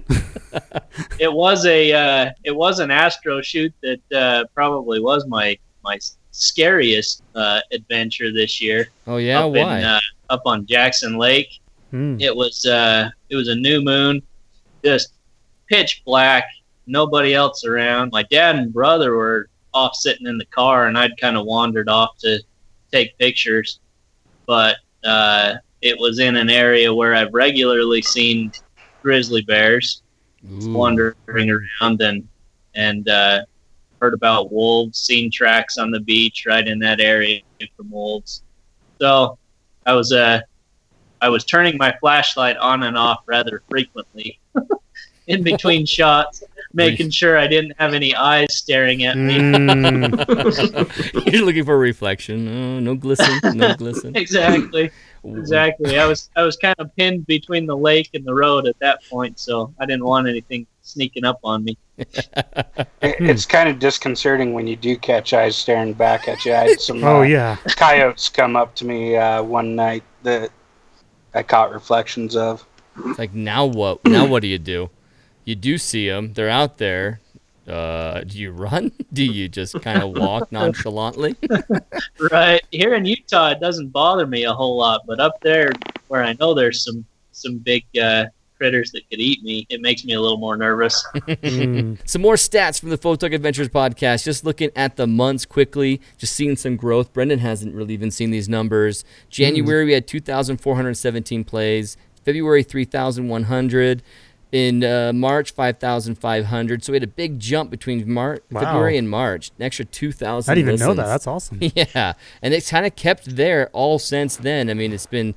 [1.18, 5.96] it was a uh, it was an astro shoot that uh, probably was my my
[6.32, 8.88] scariest uh, adventure this year.
[9.06, 9.78] Oh yeah, up why?
[9.78, 11.59] In, uh, up on Jackson Lake.
[11.92, 12.20] Mm.
[12.20, 14.22] It was uh, it was a new moon,
[14.84, 15.14] just
[15.68, 16.44] pitch black,
[16.86, 18.10] nobody else around.
[18.12, 21.88] My dad and brother were off sitting in the car, and I'd kind of wandered
[21.88, 22.40] off to
[22.92, 23.80] take pictures.
[24.46, 28.52] But uh, it was in an area where I've regularly seen
[29.02, 30.02] grizzly bears
[30.50, 30.72] Ooh.
[30.72, 32.26] wandering around, and
[32.74, 33.40] and uh,
[34.00, 37.40] heard about wolves, seen tracks on the beach right in that area
[37.76, 38.42] from wolves.
[39.00, 39.38] So
[39.86, 40.40] I was uh,
[41.20, 44.38] I was turning my flashlight on and off rather frequently
[45.26, 49.38] in between shots, making sure I didn't have any eyes staring at me.
[49.38, 51.26] Mm.
[51.32, 52.48] You're looking for reflection.
[52.48, 54.16] Oh, no glisten, no glisten.
[54.16, 54.90] exactly,
[55.24, 55.98] exactly.
[55.98, 59.00] I was I was kind of pinned between the lake and the road at that
[59.10, 61.76] point, so I didn't want anything sneaking up on me.
[63.02, 66.54] It's kind of disconcerting when you do catch eyes staring back at you.
[66.54, 67.56] I had some Oh uh, yeah.
[67.76, 70.50] coyotes come up to me uh, one night that
[71.34, 72.66] I caught reflections of.
[73.06, 74.04] It's like now what?
[74.04, 74.90] Now what do you do?
[75.44, 76.32] You do see them.
[76.34, 77.20] They're out there.
[77.66, 78.90] Uh, do you run?
[79.12, 81.36] Do you just kind of walk nonchalantly?
[82.30, 85.72] Right here in Utah, it doesn't bother me a whole lot, but up there,
[86.08, 88.26] where I know there's some some big uh,
[88.60, 91.02] critters that could eat me, it makes me a little more nervous.
[91.14, 91.98] Mm.
[92.04, 94.24] Some more stats from the Photog Adventures podcast.
[94.24, 97.12] Just looking at the months quickly, just seeing some growth.
[97.14, 99.04] Brendan hasn't really even seen these numbers.
[99.30, 101.96] January we had 2,417 plays.
[102.24, 104.02] February 3,100.
[104.52, 106.82] In uh, March, 5,500.
[106.84, 108.60] So we had a big jump between Mar- Wow.
[108.62, 109.50] February and March.
[109.58, 111.06] An extra 2,000 I didn't even know that.
[111.06, 111.58] That's awesome.
[111.74, 114.68] Yeah, and it's kind of kept there all since then.
[114.68, 115.34] I mean, it's been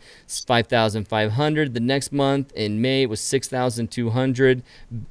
[0.48, 1.74] five thousand five hundred.
[1.74, 4.64] The next month in May it was six thousand two hundred.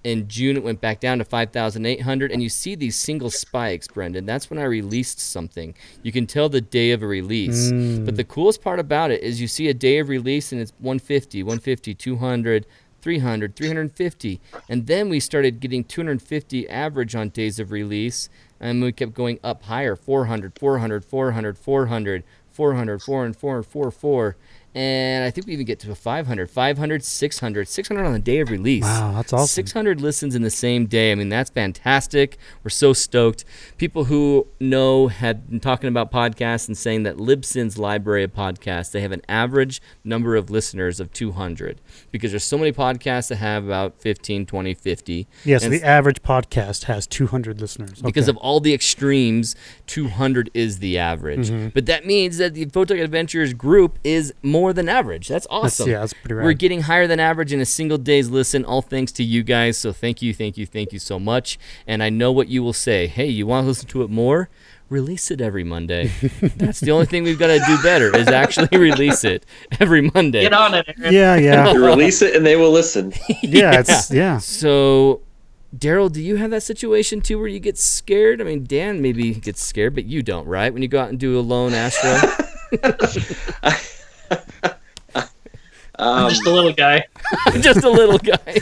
[0.04, 2.32] In June it went back down to five thousand eight hundred.
[2.32, 4.26] And you see these single spikes, Brendan.
[4.26, 5.74] That's when I released something.
[6.02, 7.70] You can tell the day of a release.
[7.70, 10.72] But the coolest part about it is you see a day of release and it's
[10.78, 12.66] 150, 150, 200.
[13.02, 14.40] 300, 350.
[14.68, 18.28] And then we started getting 250 average on days of release.
[18.60, 24.34] And we kept going up higher 400, 400, 400, 400, 400, 400, 400, 400.
[24.74, 28.40] And I think we even get to a 500, 500, 600, 600 on the day
[28.40, 28.82] of release.
[28.85, 29.46] Wow, that's awesome.
[29.48, 31.12] 600 listens in the same day.
[31.12, 32.38] I mean, that's fantastic.
[32.64, 33.44] We're so stoked.
[33.76, 38.92] People who know had been talking about podcasts and saying that Libsyn's library of podcasts,
[38.92, 41.80] they have an average number of listeners of 200
[42.11, 45.26] because there's so many podcasts that have about 15, 20, 50.
[45.44, 48.00] Yes, And the average podcast has 200 listeners.
[48.00, 48.30] because Okay.
[48.30, 49.54] of all the extremes,
[49.87, 51.50] 200 is the average.
[51.50, 51.68] Mm-hmm.
[51.74, 55.29] But that means that the Photog Adventures group is more than average.
[55.29, 55.88] That's That's- awesome.
[55.90, 56.44] yeah, that's pretty rad.
[56.44, 59.79] We're getting higher than average in a single day's listen, all thanks to you guys.
[59.79, 61.59] So thank you, thank you, thank you so much.
[61.87, 63.07] And I know what you will say.
[63.07, 64.51] Hey, you want to listen to it more?
[64.90, 66.12] Release it every Monday.
[66.57, 69.46] That's the only thing we've got to do better is actually release it
[69.81, 70.42] every Monday.
[70.42, 71.14] Get on it, Aaron.
[71.14, 73.14] yeah, yeah, You release it and they will listen.
[73.42, 73.79] yeah.
[73.81, 74.37] It's yeah.
[74.37, 75.22] So,
[75.75, 78.42] Daryl, do you have that situation too where you get scared?
[78.42, 80.70] I mean, Dan maybe gets scared, but you don't, right?
[80.70, 82.12] When you go out and do a lone Astro?
[85.98, 87.04] I'm just a little guy.
[87.60, 88.60] Just a little guy.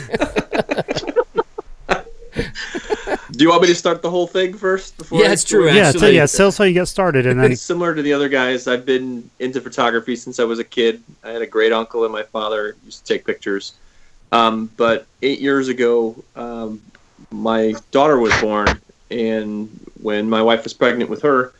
[3.31, 4.97] Do you want me to start the whole thing first?
[4.97, 6.25] Before Yeah, it's true, Yeah, tell, yeah.
[6.25, 8.67] Tell us how you got started, and then similar to the other guys.
[8.67, 11.01] I've been into photography since I was a kid.
[11.23, 13.73] I had a great uncle and my father used to take pictures.
[14.31, 16.81] Um, but eight years ago, um,
[17.31, 18.67] my daughter was born,
[19.09, 19.69] and
[20.01, 21.53] when my wife was pregnant with her,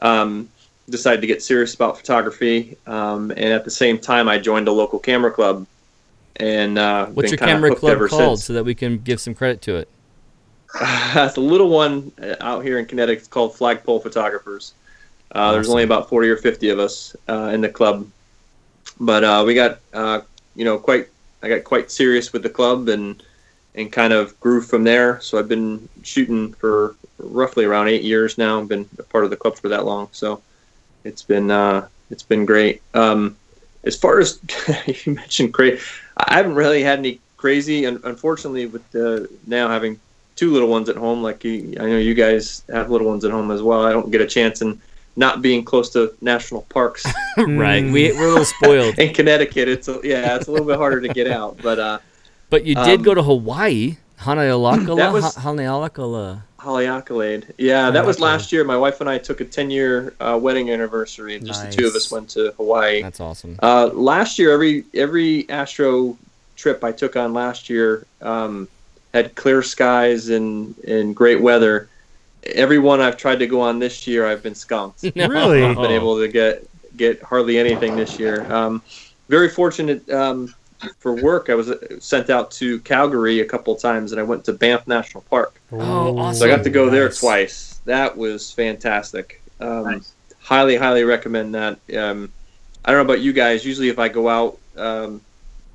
[0.00, 0.48] um,
[0.88, 2.76] decided to get serious about photography.
[2.86, 5.66] Um, and at the same time, I joined a local camera club.
[6.36, 8.44] And uh, What's your camera club called since.
[8.44, 9.88] so that we can give some credit to it?
[10.80, 14.74] it's a little one uh, out here in Connecticut it's called Flagpole Photographers.
[15.32, 18.06] Uh, There's only about 40 or 50 of us uh, in the club,
[19.00, 20.20] but uh, we got uh,
[20.54, 21.08] you know quite
[21.42, 23.22] I got quite serious with the club and
[23.74, 25.20] and kind of grew from there.
[25.20, 28.60] So I've been shooting for roughly around eight years now.
[28.60, 30.42] I've been a part of the club for that long, so
[31.06, 32.82] it's been uh, it's been great.
[32.94, 33.36] Um,
[33.84, 34.40] as far as
[35.04, 35.80] you mentioned, crazy,
[36.16, 37.86] I haven't really had any crazy.
[37.86, 40.00] Un- unfortunately, with the now having
[40.34, 43.30] two little ones at home, like you, I know you guys have little ones at
[43.30, 43.84] home as well.
[43.84, 44.80] I don't get a chance, and
[45.18, 47.02] not being close to national parks
[47.38, 47.82] right.
[47.84, 48.98] We, we're a little spoiled.
[48.98, 51.56] in Connecticut, it's a, yeah, it's a little bit harder to get out.
[51.62, 51.98] But uh,
[52.50, 53.96] But you did Um, go to Hawaii.
[54.18, 54.96] Haleakala?
[54.96, 55.40] That was- Ha-
[56.58, 57.44] Haleakala.
[57.58, 58.64] Yeah, that was last year.
[58.64, 61.94] My wife and I took a ten-year uh, wedding anniversary, and just the two of
[61.94, 63.02] us went to Hawaii.
[63.02, 63.56] That's awesome.
[63.62, 66.16] Uh, last year, every every Astro
[66.56, 68.66] trip I took on last year um,
[69.14, 71.88] had clear skies and and great weather.
[72.54, 75.02] Every one I've tried to go on this year, I've been skunked.
[75.16, 75.62] Really?
[75.64, 78.50] I've been able to get get hardly anything this year.
[78.52, 78.82] Um,
[79.28, 80.52] very fortunate um,
[80.98, 81.50] for work.
[81.50, 84.52] I was uh, sent out to Calgary a couple of times, and I went to
[84.52, 85.60] Banff National Park.
[85.72, 86.38] Oh, awesome.
[86.38, 87.80] So I got to go there twice.
[87.84, 89.40] That was fantastic.
[89.60, 90.12] Um, Nice.
[90.40, 91.78] Highly, highly recommend that.
[91.96, 92.32] Um,
[92.84, 93.64] I don't know about you guys.
[93.64, 95.20] Usually, if I go out, um,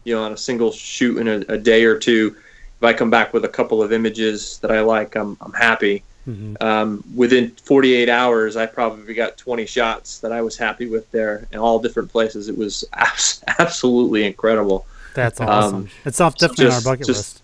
[0.05, 2.35] you know, on a single shoot in a, a day or two,
[2.77, 6.03] if I come back with a couple of images that I like, I'm I'm happy.
[6.31, 6.61] Mhm.
[6.63, 11.47] Um, within 48 hours, I probably got 20 shots that I was happy with there
[11.51, 12.47] in all different places.
[12.49, 14.85] It was abs- absolutely incredible.
[15.13, 15.89] That's Um, awesome.
[16.05, 17.37] it's off definitely just- on our bucket just- list.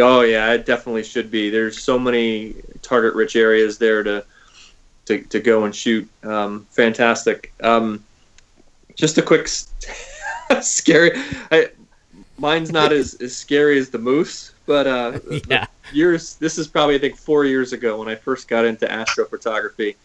[0.00, 1.50] Oh yeah, it definitely should be.
[1.50, 4.24] There's so many target-rich areas there to
[5.06, 6.06] to, to go and shoot.
[6.22, 7.52] Um, fantastic.
[7.62, 8.04] Um,
[8.94, 9.48] just a quick
[10.60, 11.12] scary.
[11.50, 11.70] I,
[12.38, 15.66] mine's not as, as scary as the moose, but uh, Yeah.
[15.92, 16.36] Years.
[16.36, 19.96] This is probably I think four years ago when I first got into astrophotography.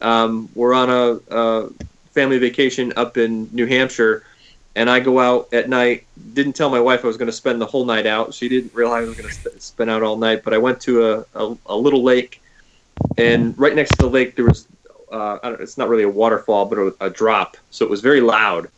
[0.00, 1.70] Um, we're on a, a
[2.12, 4.24] family vacation up in New Hampshire,
[4.74, 6.06] and I go out at night.
[6.34, 8.34] Didn't tell my wife I was going to spend the whole night out.
[8.34, 10.42] She didn't realize I was going to spend out all night.
[10.44, 12.42] But I went to a, a, a little lake,
[13.16, 14.66] and right next to the lake there was
[15.10, 17.56] uh, I don't, it's not really a waterfall, but a drop.
[17.70, 18.68] So it was very loud.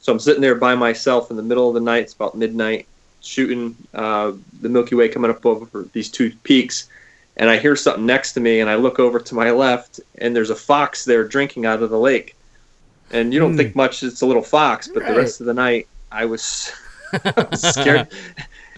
[0.00, 2.04] So I'm sitting there by myself in the middle of the night.
[2.04, 2.86] It's about midnight,
[3.24, 6.88] shooting uh, the Milky Way coming up over these two peaks,
[7.36, 10.34] and I hear something next to me, and I look over to my left, and
[10.36, 12.34] there's a fox there drinking out of the lake.
[13.10, 13.56] And you don't Hmm.
[13.58, 15.12] think much; it's a little fox, but Right.
[15.14, 16.72] the rest of the night, I was
[17.54, 18.08] scared.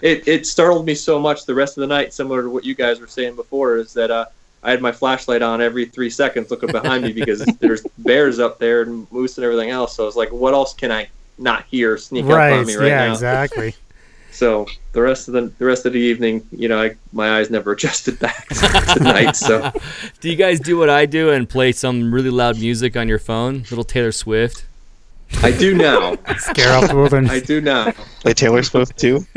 [0.02, 2.74] It, it startled me so much the rest of the night, similar to what you
[2.74, 4.26] guys were saying before, is that uh,
[4.62, 8.58] I had my flashlight on every three seconds looking behind me because there's bears up
[8.58, 9.96] there and moose and everything else.
[9.96, 12.88] So I was like, what else can I not hear sneak up on me right
[12.88, 13.06] yeah.
[13.06, 13.12] now?
[13.12, 13.74] Exactly.
[14.36, 17.48] So the rest of the the rest of the evening, you know, I, my eyes
[17.50, 19.34] never adjusted back to night.
[19.34, 19.72] So
[20.20, 23.18] Do you guys do what I do and play some really loud music on your
[23.18, 23.64] phone?
[23.70, 24.66] Little Taylor Swift.
[25.42, 26.16] I do now.
[26.38, 27.30] Scare off the wilderness.
[27.30, 27.92] I do now.
[28.20, 29.26] Play Taylor Swift too.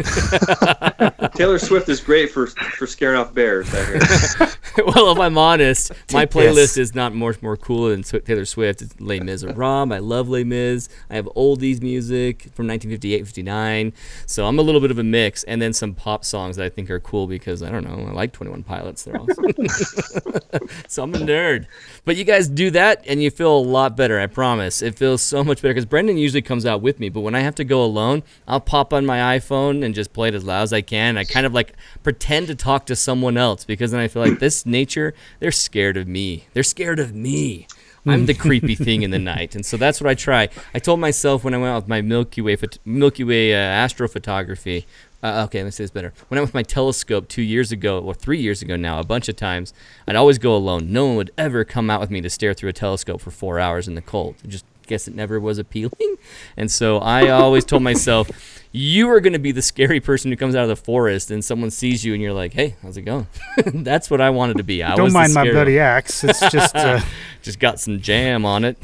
[1.36, 3.74] Taylor Swift is great for for scaring off bears.
[3.74, 4.50] I hear.
[4.86, 6.78] well, if I'm honest, my playlist this.
[6.78, 8.82] is not much more cool than Taylor Swift.
[8.82, 9.92] It's Les Miserables.
[9.92, 10.90] I love Les Mis.
[11.10, 13.94] I have oldies music from 1958, 59.
[14.26, 16.70] So I'm a little bit of a mix, and then some pop songs that I
[16.70, 18.08] think are cool because I don't know.
[18.08, 19.04] I like 21 Pilots.
[19.04, 19.68] They're awesome.
[20.88, 21.66] so I'm a nerd.
[22.06, 24.20] But you guys do that, and you feel a lot better.
[24.20, 24.82] I promise.
[24.82, 27.40] It feels so much better because Brendan usually comes out with me, but when I
[27.40, 30.64] have to go alone, I'll pop on my iPhone and just play it as loud
[30.64, 31.18] as I can.
[31.18, 31.72] I kind of like
[32.04, 35.96] pretend to talk to someone else because then I feel like this nature, they're scared
[35.96, 36.48] of me.
[36.52, 37.66] They're scared of me.
[38.06, 40.50] I'm the creepy thing in the night, and so that's what I try.
[40.74, 44.84] I told myself when I went out with my Milky Way Milky Way uh, astrophotography.
[45.24, 46.14] Uh, okay, let me say this better.
[46.28, 49.06] When I went with my telescope two years ago, or three years ago now, a
[49.06, 49.74] bunch of times,
[50.08, 50.92] I'd always go alone.
[50.92, 53.60] No one would ever come out with me to stare through a telescope for four
[53.60, 54.36] hours in the cold.
[54.48, 56.18] Just guess it never was appealing.
[56.58, 58.30] And so I always told myself,
[58.74, 61.44] you are going to be the scary person who comes out of the forest and
[61.44, 63.28] someone sees you and you're like, hey, how's it going?
[63.66, 64.84] That's what I wanted to be.
[64.84, 65.86] I Don't was mind my scary bloody one.
[65.86, 66.24] axe.
[66.26, 67.00] It's just uh,
[67.42, 68.78] Just got some jam on it.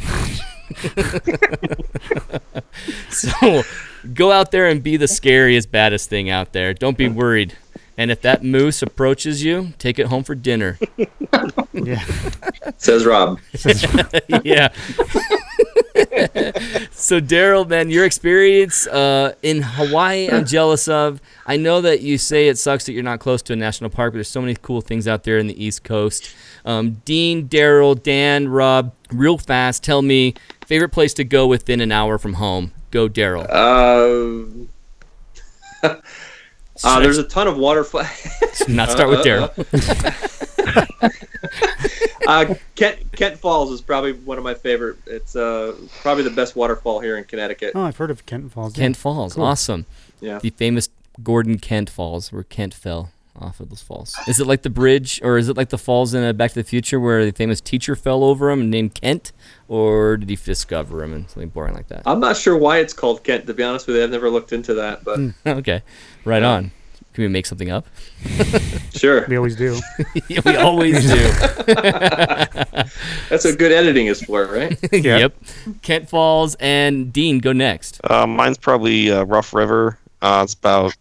[3.10, 3.64] so
[4.14, 6.74] go out there and be the scariest, baddest thing out there.
[6.74, 7.58] Don't be worried.
[7.98, 10.78] And if that moose approaches you, take it home for dinner.
[11.74, 12.04] yeah.
[12.78, 13.40] Says Rob.
[14.44, 14.70] yeah.
[16.92, 21.22] so Daryl, man, your experience uh, in Hawaii, I'm jealous of.
[21.46, 24.12] I know that you say it sucks that you're not close to a national park,
[24.12, 26.36] but there's so many cool things out there in the East Coast.
[26.66, 30.34] Um, Dean, Daryl, Dan, Rob, real fast, tell me
[30.66, 32.74] favorite place to go within an hour from home.
[32.92, 33.48] Go, Daryl.
[33.50, 34.66] Uh,
[36.84, 38.04] uh, there's a ton of waterfall.
[38.68, 39.50] not start with Daryl.
[42.28, 44.98] uh, Kent Kent Falls is probably one of my favorite.
[45.06, 47.72] It's uh, probably the best waterfall here in Connecticut.
[47.76, 48.78] Oh, I've heard of Kent Falls.
[48.78, 48.84] yeah.
[48.84, 49.44] Kent Falls, Cool.
[49.46, 49.86] awesome.
[50.22, 50.40] Yeah.
[50.40, 50.90] The famous
[51.24, 54.16] Gordon Kent Falls, where Kent fell off of those falls.
[54.28, 56.62] Is it like the bridge, or is it like the falls in uh, Back to
[56.62, 59.32] the Future, where the famous teacher fell over him and named Kent,
[59.68, 62.04] or did he discover him and something boring like that?
[62.06, 63.48] I'm not sure why it's called Kent.
[63.48, 65.82] To be honest with you, I've never looked into that, but okay,
[66.24, 66.72] right on.
[67.14, 67.88] Can we make something up?
[68.94, 69.80] sure, We always do.
[70.46, 71.32] we always do.
[73.30, 74.78] that's what good editing is for, right?
[74.92, 75.20] Yeah.
[75.20, 75.38] Yep.
[75.82, 78.02] Kent Falls and Dean go next.
[78.04, 79.98] Uh, mine's probably uh, Rough River.
[80.22, 80.94] Uh, it's about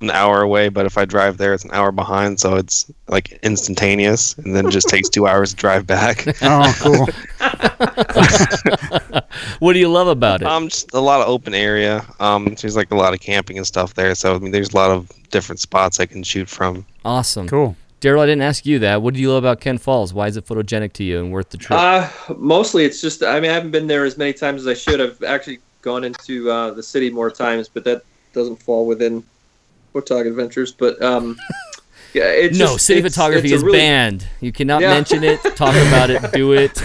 [0.00, 3.32] an hour away, but if I drive there, it's an hour behind, so it's like
[3.42, 6.26] instantaneous, and then it just takes two hours to drive back.
[6.42, 7.08] Oh, cool.
[9.60, 10.46] What do you love about it?
[10.48, 12.04] Um, just a lot of open area.
[12.18, 14.76] Um, there's like a lot of camping and stuff there, so I mean, there's a
[14.76, 16.84] lot of different spots I can shoot from.
[17.04, 17.48] awesome.
[17.48, 17.76] Cool.
[18.00, 19.02] Daryl, I didn't ask you that.
[19.02, 20.14] What do you love about Kent Falls?
[20.14, 21.78] Why is it photogenic to you and worth the trip?
[21.78, 22.08] Uh,
[22.38, 23.22] mostly it's just.
[23.22, 25.00] I mean, I haven't been there as many times as I should.
[25.02, 29.22] I've actually gone into uh, the city more times, but that doesn't fall within
[29.94, 30.72] Photog Adventures.
[30.72, 31.36] But um,
[32.14, 34.26] yeah, it's no, just- city it's- photography it's a is really- banned.
[34.40, 34.94] You cannot Yeah.
[34.94, 36.80] mention it, talk about it, do it.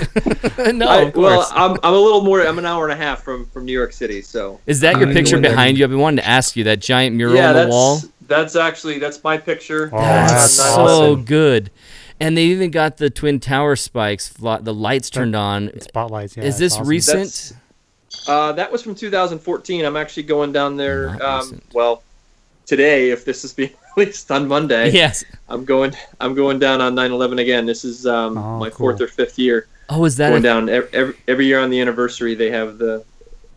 [0.75, 1.49] no, I- of course.
[1.51, 2.41] well, I'm, I'm a little more.
[2.45, 5.09] I'm an hour and a half from, from New York City, so is that your
[5.09, 5.51] I picture go there.
[5.51, 5.83] behind you?
[5.83, 7.99] I've been wanting to ask you that giant mural yeah, on the that's wall.
[8.27, 9.89] that's actually that's my picture.
[9.93, 10.81] Oh, That's that's so
[11.13, 11.25] awesome.
[11.25, 11.71] good.
[12.17, 15.69] And they even got the twin tower spikes, the lights turned on.
[15.81, 16.37] Spotlights.
[16.37, 16.43] Yeah.
[16.45, 16.87] is this awesome.
[16.87, 17.51] recent?
[18.25, 19.83] Uh, that was from 2014.
[19.83, 21.21] I'm actually going down there.
[21.21, 22.03] Um, well,
[22.65, 25.23] today, if this is being released on Monday, yes.
[25.49, 25.93] I'm going.
[26.19, 27.65] I'm going down on 9/11 again.
[27.65, 28.78] This is um, Oh, my cool.
[28.78, 30.69] fourth or fifth year Oh, is that going a, down.
[30.69, 33.04] Every, every, every year on the anniversary, they have the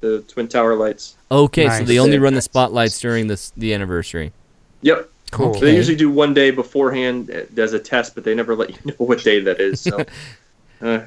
[0.01, 1.17] the twin tower lights.
[1.31, 1.69] okay?
[1.71, 4.33] So they only run the spotlights during this the anniversary.
[4.83, 5.11] Yep.
[5.33, 5.51] Cool.
[5.51, 5.61] Okay.
[5.61, 8.77] They usually do one day beforehand uh, as a test, but they never let you
[8.85, 9.81] know what day that is.
[9.81, 10.05] So
[10.83, 11.01] uh,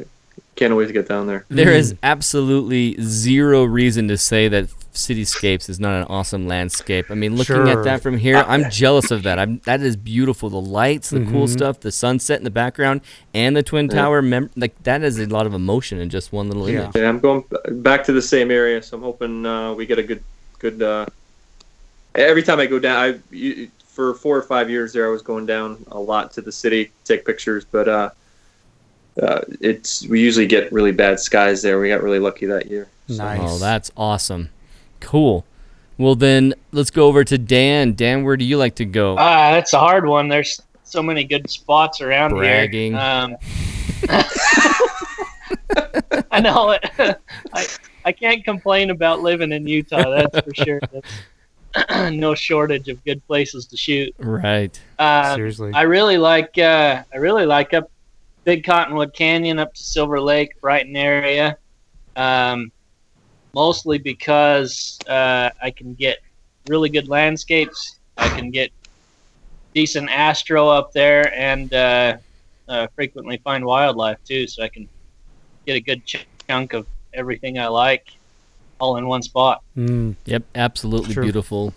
[0.56, 1.46] can't wait to get down there.
[1.50, 7.06] There is absolutely zero reason to say that Cityscapes is not an awesome landscape.
[7.10, 7.68] I mean, looking Sure.
[7.80, 9.40] at that from here, I'm jealous of that.
[9.40, 10.50] I'm that is beautiful.
[10.50, 11.50] The lights, the cool Mhm.
[11.54, 13.00] stuff, the sunset in the background,
[13.34, 14.22] and the twin tower.
[14.22, 16.84] Mem- like that is a lot of emotion in just one little Yeah.
[16.84, 16.96] image.
[16.96, 19.98] Yeah, I'm going b- back to the same area, so I'm hoping uh, we get
[19.98, 20.22] a good,
[20.60, 20.82] good.
[20.84, 21.06] Uh,
[22.16, 25.22] every time I go down, I you, for four or five years there, I was
[25.22, 28.10] going down a lot to the city, take pictures, but uh,
[29.22, 31.80] uh, it's we usually get really bad skies there.
[31.80, 32.88] We got really lucky that year.
[33.08, 33.40] Nice.
[33.42, 34.50] Oh, that's awesome.
[35.00, 35.46] Cool.
[35.98, 37.94] Well, then let's go over to Dan.
[37.94, 39.16] Dan, where do you like to go?
[39.20, 40.30] Ah, that's a hard one.
[40.30, 42.94] There's so many good spots around Bragging.
[42.94, 43.02] here.
[43.02, 43.38] Um,
[46.32, 46.90] I know it.
[47.54, 47.68] I
[48.06, 50.10] I can't complain about living in Utah.
[50.10, 50.80] That's for sure.
[50.92, 54.14] There's no shortage of good places to shoot.
[54.18, 54.80] right.
[54.98, 55.72] Um, Seriously.
[55.74, 57.91] I really like uh, I really like up
[58.44, 61.58] Big Cottonwood Canyon up to Silver Lake, Brighton area.
[62.16, 62.72] Um,
[63.54, 66.20] mostly because uh, I can get
[66.68, 68.00] really good landscapes.
[68.18, 68.72] I can get
[69.74, 72.18] decent astro up there, and uh,
[72.68, 74.48] uh, frequently find wildlife too.
[74.48, 74.88] So I can
[75.66, 78.08] get a good ch- chunk of everything I like,
[78.80, 79.64] all in one spot.
[79.78, 81.24] Mm, Yep, absolutely True.
[81.24, 81.74] beautiful.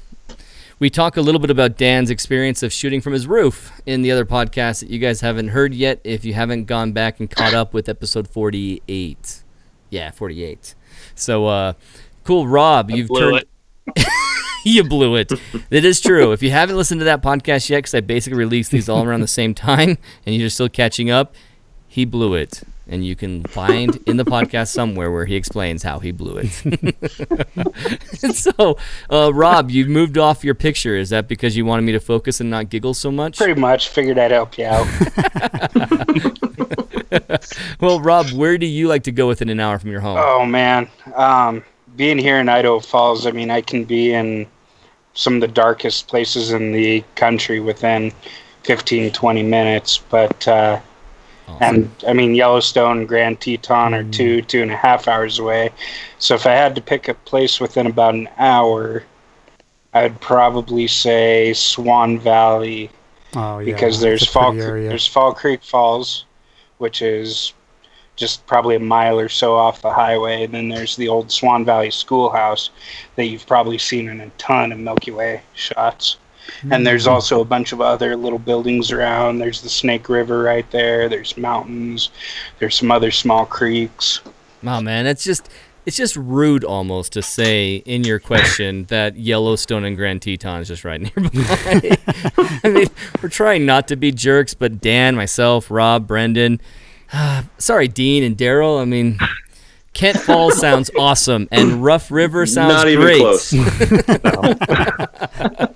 [0.85, 4.11] We talk a little bit about Dan's experience of shooting from his roof in the
[4.11, 5.99] other podcast that you guys haven't heard yet.
[6.05, 9.45] If you haven't gone back and caught up with episode 48.
[9.89, 10.75] Yeah, 48.
[11.15, 11.73] So, uh,
[12.23, 12.47] cool.
[12.47, 13.47] Rob, I you've turned.
[13.97, 14.07] it.
[14.67, 15.33] you blew it.
[15.71, 16.33] It is true.
[16.33, 19.23] If you haven't listened to that podcast yet, because I basically released these all around
[19.23, 21.35] the same time and you're still catching up,
[21.89, 22.63] he blew it.
[22.87, 26.51] And you can find in the podcast somewhere where he explains how he blew it.
[28.35, 28.77] so,
[29.11, 30.95] uh, Rob, you moved off your picture.
[30.95, 33.39] Is that because you wanted me to focus and not giggle so much?
[33.39, 34.87] Pretty much figured I'd help you out.
[37.81, 40.17] Well, Rob, where do you like to go within an hour from your home?
[40.19, 41.63] Oh man, um,
[41.97, 44.47] being here in Idaho Falls, I mean, I can be in
[45.15, 48.13] some of the darkest places in the country within
[48.65, 49.99] 15, 20 minutes.
[49.99, 50.81] But uh,
[51.47, 51.59] Awesome.
[51.61, 55.71] and I mean, Yellowstone and Grand Teton are two, two and a half hours away.
[56.19, 59.05] So if I had to pick a place within about an hour,
[59.93, 62.91] I'd probably say Swan Valley
[63.37, 63.73] oh yeah.
[63.73, 64.89] because there's Fall pretty Cre- area.
[64.89, 66.25] there's Fall Creek Falls,
[66.79, 67.53] which is
[68.17, 71.65] just probably a mile or so off the highway, and then there's the old Swan
[71.65, 72.71] Valley Schoolhouse
[73.17, 76.17] that you've probably seen in a ton of Milky Way shots.
[76.63, 76.85] And hmm.
[76.85, 79.39] there's also a bunch of other little buildings around.
[79.39, 81.09] There's the Snake River right there.
[81.09, 82.11] There's mountains.
[82.59, 84.21] There's some other small creeks.
[84.67, 85.49] Oh man, it's just
[85.87, 90.69] it's just rude almost to say in your question that Yellowstone and Grand Teton is
[90.69, 91.99] just right nearby.
[92.65, 92.87] I mean,
[93.23, 96.61] we're trying not to be jerks, but Dan, myself, Rob, Brendan,
[97.59, 98.81] sorry, Dean and Daryl.
[98.81, 99.19] I mean,
[99.95, 103.21] Kent Falls sounds awesome, and Rough River sounds Not even great.
[103.21, 103.55] close.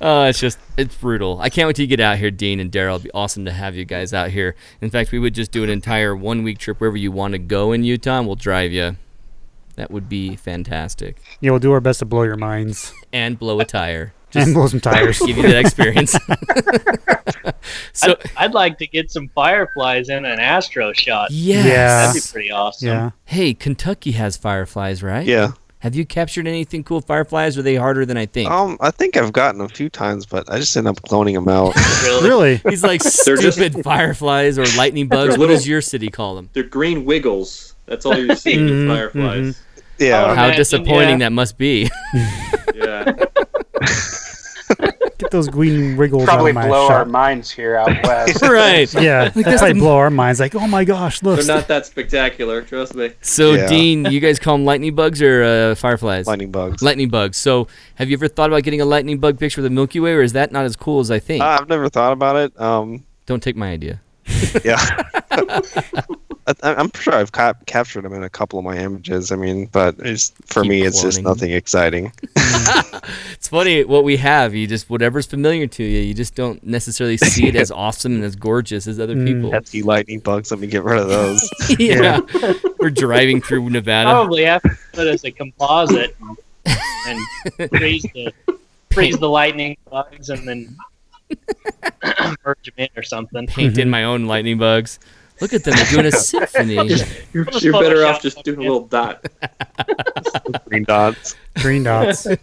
[0.00, 1.40] Uh, it's just it's brutal.
[1.40, 2.94] I can't wait till you get out here, Dean and Daryl.
[2.94, 4.54] It'd be awesome to have you guys out here.
[4.80, 7.38] In fact, we would just do an entire one week trip wherever you want to
[7.38, 8.96] go in Utah, and we'll drive you.
[9.76, 11.20] That would be fantastic.
[11.40, 14.12] Yeah, we'll do our best to blow your minds And blow a tire.
[14.34, 15.18] And Just blow some tires.
[15.20, 16.12] give you that experience.
[17.92, 21.30] so I'd, I'd like to get some fireflies in an astro shot.
[21.30, 21.64] yes.
[21.66, 22.06] Yeah.
[22.06, 22.88] That'd be pretty awesome.
[22.88, 23.10] yeah.
[23.24, 25.26] Hey, Kentucky has fireflies, right?
[25.26, 25.52] Yeah.
[25.80, 27.56] Have you captured anything cool fireflies?
[27.56, 28.50] Are they harder than I think?
[28.50, 31.48] Um, I think I've gotten a few times, but I just end up cloning them
[31.48, 31.74] out.
[32.04, 32.20] Really?
[32.28, 32.56] Really?
[32.68, 35.30] He's like They're just- stupid fireflies or lightning bugs.
[35.30, 36.50] They're What does your city call them?
[36.52, 37.74] They're green wiggles.
[37.86, 39.62] That's all you see Mhm, with fireflies.
[39.98, 40.22] yeah.
[40.22, 41.28] Oh, How imagine, disappointing yeah.
[41.28, 41.90] that must be.
[42.74, 43.12] Yeah.
[45.20, 48.42] Get those green wriggles Probably out of my blow our minds here out west.
[48.42, 48.92] right.
[48.94, 50.40] Yeah, they that's probably the- blow our minds.
[50.40, 51.38] Like, oh my gosh, look.
[51.38, 53.12] They're not that spectacular, trust me.
[53.20, 53.68] So, Yeah.
[53.68, 56.26] Dean, you guys call them lightning bugs or uh, fireflies?
[56.26, 56.82] Lightning bugs.
[56.82, 57.36] Lightning bugs.
[57.36, 60.12] So, have you ever thought about getting a lightning bug picture of the Milky Way,
[60.14, 61.42] or is that not as cool as I think?
[61.42, 62.58] Uh, I've never thought about it.
[62.60, 64.00] Um, Don't take my idea.
[64.64, 65.02] yeah.
[66.46, 69.30] I, I'm sure I've cap- captured them in a couple of my images.
[69.32, 72.12] I mean, but it's, for Keep me, it's just nothing exciting.
[73.32, 74.54] It's funny what we have.
[74.54, 78.22] You just whatever's familiar to you, you just don't necessarily see it as awesome and
[78.24, 79.26] as gorgeous as other Mm.
[79.26, 79.50] people.
[79.50, 80.50] Pesky lightning bugs.
[80.50, 81.50] Let me get rid of those.
[81.78, 82.20] yeah.
[82.78, 84.10] We're driving through Nevada.
[84.10, 86.14] Probably have to put as a composite
[87.06, 87.18] and,
[87.58, 88.32] and freeze the
[88.90, 90.76] freeze the lightning bugs and then
[92.44, 93.46] merge them in or something.
[93.46, 94.98] Paint in my own lightning bugs.
[95.40, 95.74] Look at them.
[95.74, 96.74] They're doing a symphony.
[97.32, 99.24] You're, Just you're better off just doing a little dot.
[100.66, 101.36] Green dots.
[101.56, 102.26] green dots.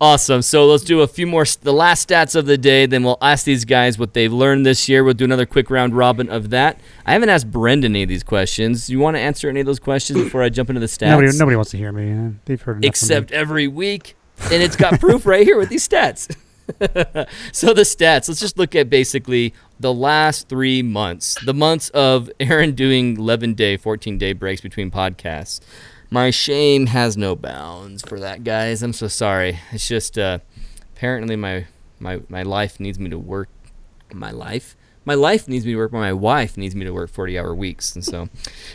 [0.00, 0.42] Awesome.
[0.42, 2.86] So let's do a few more, the last stats of the day.
[2.86, 5.04] Then we'll ask these guys what they've learned this year.
[5.04, 6.80] We'll do another quick round robin of that.
[7.06, 8.90] I haven't asked Brendan any of these questions.
[8.90, 11.10] You want to answer any of those questions before I jump into the stats?
[11.10, 12.34] nobody, nobody wants to hear me.
[12.46, 12.88] They've heard enough from me.
[12.88, 14.16] Except every week.
[14.50, 16.34] And it's got proof right here with these stats.
[17.52, 21.36] so the stats, let's just look at basically the last three months.
[21.44, 25.60] The months of Aaron doing 11 day, 14 day breaks between podcasts.
[26.10, 28.82] My shame has no bounds for that, guys.
[28.82, 29.58] I'm so sorry.
[29.70, 30.38] It's just uh,
[30.94, 31.66] apparently my,
[31.98, 33.48] my, my life needs me to work.
[34.12, 34.76] My life?
[35.04, 37.54] My life needs me to work, but my wife needs me to work 40 hour
[37.54, 37.94] weeks.
[37.94, 38.28] And so,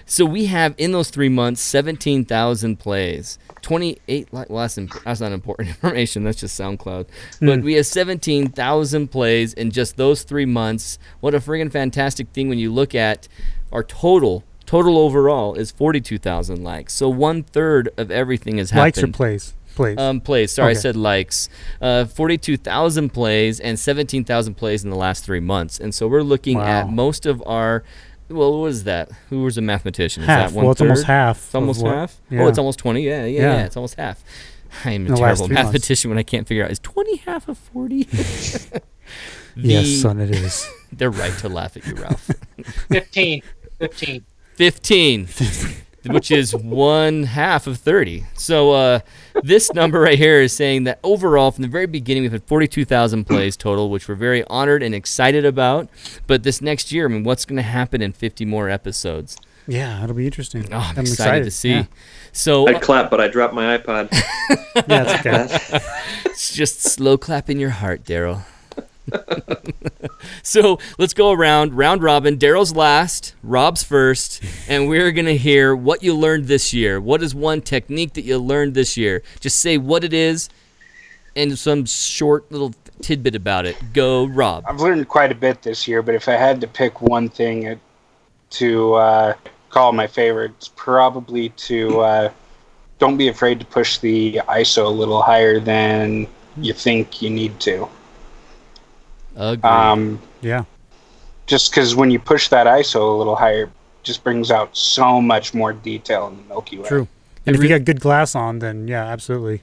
[0.05, 4.33] so we have in those three months 17,000 plays, 28.
[4.33, 6.23] li- Well, that's, imp- that's not important information.
[6.23, 7.07] That's just SoundCloud.
[7.39, 7.65] But hmm.
[7.65, 10.99] we have 17,000 plays in just those three months.
[11.19, 13.27] What a friggin' fantastic thing when you look at
[13.71, 14.43] our total.
[14.65, 16.93] Total overall is 42,000 likes.
[16.93, 18.97] So one third of everything has happened.
[18.97, 19.53] Likes or plays?
[19.77, 19.97] Plays.
[19.97, 20.51] Um, plays.
[20.51, 21.49] Sorry, I said likes.
[21.79, 26.07] Uh, Forty-two thousand plays and seventeen thousand plays in the last three months, and so
[26.07, 27.83] we're looking at most of our.
[28.29, 29.09] Well, what is that?
[29.29, 30.23] Who was a mathematician?
[30.23, 30.49] Is half.
[30.49, 31.37] that one Well, it's almost half.
[31.45, 32.19] It's almost half.
[32.29, 32.41] Yeah.
[32.43, 33.03] Oh, it's almost twenty.
[33.03, 33.41] Yeah, yeah, yeah.
[33.57, 33.65] Yeah.
[33.65, 34.23] It's almost half.
[34.83, 35.67] I am a In the last terrible three months.
[35.67, 38.07] mathematician when I can't figure out is twenty half of forty.
[39.55, 40.69] Yes, son, it is.
[40.91, 42.29] They're right to laugh at you, Ralph.
[42.89, 43.41] 15.
[43.79, 44.23] 15.
[44.55, 45.27] 15
[46.05, 48.99] which is one half of 30 so uh,
[49.43, 53.25] this number right here is saying that overall from the very beginning we've had 42000
[53.25, 55.89] plays total which we're very honored and excited about.
[56.27, 59.37] But this next year i mean what's going to happen in 50 more episodes?
[59.69, 60.65] Yeah, it'll be interesting.
[60.73, 61.71] oh, i'm, excited, to see.
[61.71, 61.85] Yeah,
[62.31, 64.09] so I'd clap, but I dropped my iPod.
[64.87, 65.79] yeah it's okay.
[66.25, 68.45] it's just slow clap in your heart daryl
[70.43, 71.73] so let's go around.
[71.73, 76.99] Round robin daryl's last rob's first and we're to hear what you learned this year.
[76.99, 79.23] What is one technique that you learned this year?
[79.39, 80.49] Just say what it is
[81.35, 83.77] and some short little tidbit about it.
[83.93, 84.65] Go rob.
[84.67, 87.79] I've learned quite a bit this year, but if I had to pick one thing
[88.49, 89.33] to uh,
[89.69, 92.31] call my favorite, it's probably to uh,
[92.99, 96.27] don't be afraid to push the ISO a little higher than
[96.57, 97.87] you think you need to.
[99.37, 99.63] Agreed.
[99.65, 100.63] Um, Yeah.
[101.45, 103.69] just because when you push that ISO a little higher, it
[104.03, 106.87] just brings out so much more detail in the Milky Way.
[106.87, 107.07] True.
[107.45, 109.61] And if you got good glass on, then yeah, absolutely.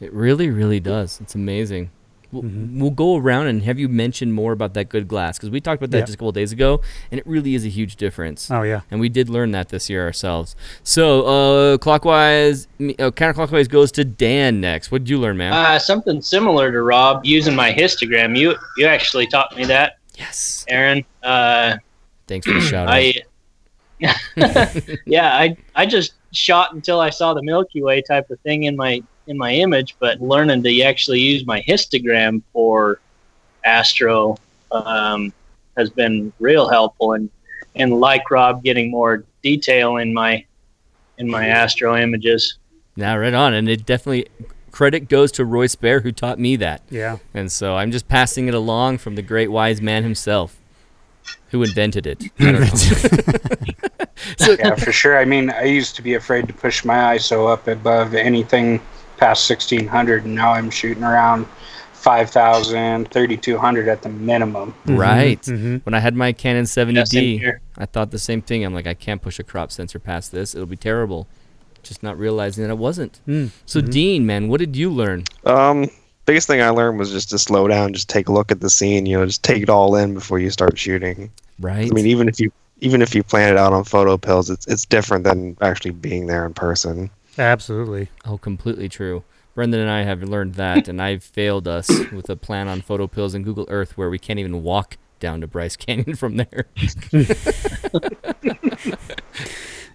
[0.00, 1.20] It really, really does.
[1.20, 1.90] It's amazing.
[2.30, 2.80] We'll, Mm-hmm.
[2.80, 5.80] we'll go around and have you mention more about that good glass because we talked
[5.80, 6.04] about that Yeah.
[6.04, 8.50] just a couple days ago, and it really is a huge difference.
[8.50, 8.82] Oh yeah.
[8.90, 10.54] And we did learn that this year ourselves.
[10.82, 14.90] So, uh, clockwise, uh, counterclockwise goes to Dan next.
[14.92, 15.52] What did you learn, man?
[15.54, 18.36] Uh, something similar to Rob using my histogram.
[18.36, 20.66] You you actually taught me that, yes.
[20.68, 21.04] Aaron.
[21.22, 21.76] Uh,
[22.26, 22.94] Thanks for the shout out.
[22.94, 23.14] I
[25.06, 28.76] yeah, I I just shot until I saw the Milky Way type of thing in
[28.76, 33.00] my in my image, but learning to actually use my histogram for
[33.64, 34.36] astro
[34.72, 35.32] um,
[35.76, 37.30] has been real helpful, and
[37.76, 40.44] and like Rob, getting more detail in my
[41.18, 42.58] in my astro images.
[42.98, 43.54] Now, right on.
[43.54, 44.26] And it definitely,
[44.72, 46.82] credit goes to Royce Bair who taught me that.
[46.90, 47.18] Yeah.
[47.34, 50.56] And so I'm just passing it along from the great wise man himself
[51.50, 52.24] who invented it.
[52.40, 53.74] I don't know.
[54.36, 55.18] so, yeah, for sure.
[55.18, 58.80] I mean, I used to be afraid to push my ISO up above anything
[59.18, 61.46] past 1600, and now I'm shooting around
[61.92, 64.74] 5000, 3200 at the minimum.
[64.86, 65.40] Right.
[65.42, 65.84] mhm.
[65.84, 67.60] When I had my Canon 70D, here.
[67.76, 68.64] I thought the same thing.
[68.64, 70.54] I'm like, I can't push a crop sensor past this.
[70.54, 71.26] It'll be terrible.
[71.82, 73.20] Just not realizing that it wasn't.
[73.26, 73.50] Mm.
[73.66, 75.24] So, Dean, man, what did you learn?
[75.44, 75.88] Um,
[76.26, 78.70] biggest thing I learned was just to slow down, just take a look at the
[78.70, 79.06] scene.
[79.06, 81.30] You know, just take it all in before you start shooting.
[81.58, 81.90] Right.
[81.90, 84.84] I mean, even if you even if you plan it out on PhotoPills, it's it's
[84.84, 87.10] different than actually being there in person.
[87.38, 88.10] Absolutely.
[88.24, 89.22] oh, completely true.
[89.54, 93.34] Brendan and I have learned that, and I've failed us with a plan on PhotoPills
[93.34, 96.66] and Google Earth where we can't even walk down to Bryce Canyon from there.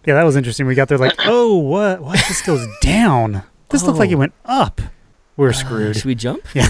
[0.06, 0.66] Yeah, that was interesting.
[0.66, 2.02] We got there like, oh, what?
[2.02, 2.16] What?
[2.28, 3.42] This goes down.
[3.70, 4.18] This looked like it Oh.
[4.18, 4.82] went up.
[5.38, 5.96] We're screwed.
[5.96, 6.44] Should we jump?
[6.54, 6.68] Yeah.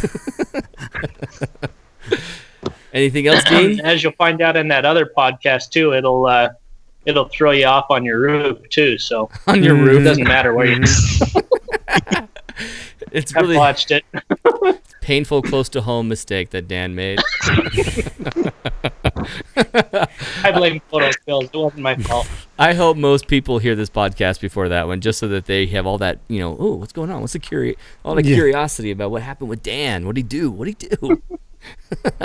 [2.94, 3.80] Anything else, Dean?
[3.80, 6.50] As you'll find out in that other podcast too, it'll uh,
[7.06, 8.98] it'll throw you off on your roof too.
[8.98, 10.04] So On your it roof?
[10.04, 10.82] doesn't matter where you.
[13.12, 14.04] It's I've really watched it.
[15.02, 17.20] painful, close to home mistake that Dan made.
[19.56, 21.46] I blame photo pills.
[21.46, 22.28] It wasn't my fault.
[22.58, 25.86] I hope most people hear this podcast before that one, just so that they have
[25.86, 27.22] all that, you know, oh, what's going on?
[27.22, 28.36] What's the curi- all the Yeah.
[28.36, 30.04] curiosity about what happened with Dan?
[30.06, 30.50] What would he do?
[30.50, 31.22] What would he do?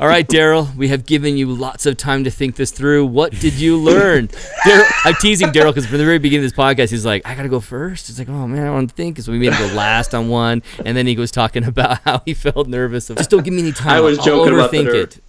[0.00, 3.06] all right, Daryl, we have given you lots of time to think this through.
[3.06, 4.28] What did you learn?
[4.28, 7.34] Daryl, I'm teasing Daryl because from the very beginning of this podcast, he's like, I
[7.34, 8.08] gotta go first.
[8.08, 9.18] It's like, oh man, I want to think.
[9.18, 12.22] So we made him go last on one, and then he was talking about how
[12.24, 13.10] he felt nervous.
[13.10, 13.96] Of, just don't give me any time.
[13.96, 14.94] I was I'll joking about the overthink nerve.
[14.94, 15.20] it.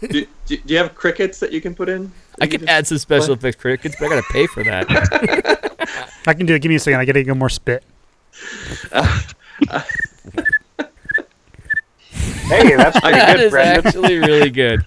[0.10, 2.12] do, do, do you have crickets that you can put in?
[2.40, 4.86] I could add some special effects crickets, but I gotta pay for that.
[6.26, 6.60] I can do it.
[6.60, 7.00] Give me a second.
[7.00, 7.82] I gotta get more spit.
[8.92, 9.22] Uh,
[9.68, 9.82] uh,
[12.48, 13.86] Hey, that's pretty that good, is Brendan.
[13.86, 14.86] actually really good.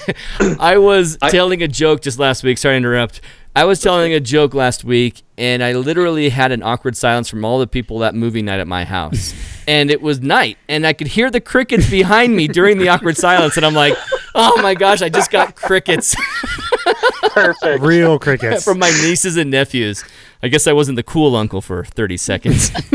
[0.60, 2.58] I was I- telling a joke just last week.
[2.58, 3.20] Sorry to interrupt.
[3.56, 7.44] I was telling a joke last week, and I literally had an awkward silence from
[7.44, 9.34] all the people that movie night at my house.
[9.66, 13.16] And it was night, and I could hear the crickets behind me during the awkward
[13.16, 13.56] silence.
[13.56, 13.96] And I'm like,
[14.40, 16.14] Oh my gosh, I just got crickets
[17.30, 17.82] Perfect.
[17.82, 18.64] Real crickets.
[18.64, 20.04] from my nieces and nephews.
[20.42, 22.70] I guess I wasn't the cool uncle for 30 seconds.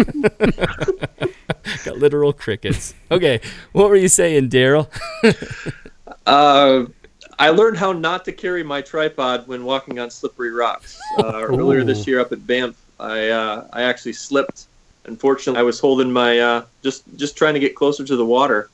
[1.86, 2.94] got literal crickets.
[3.12, 3.42] Okay,
[3.74, 4.88] what were you saying, Daryl?
[6.26, 6.86] Uh,
[7.40, 11.00] I learned how not to carry my tripod when walking on slippery rocks.
[11.20, 14.66] Uh, earlier this year up at Banff, I uh, I actually slipped.
[15.06, 18.70] Unfortunately, I was holding my uh, just just trying to get closer to the water,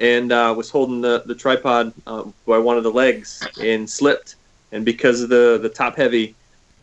[0.00, 4.36] and uh, was holding the the tripod uh, by one of the legs and slipped.
[4.72, 6.34] And because of the the top heavy,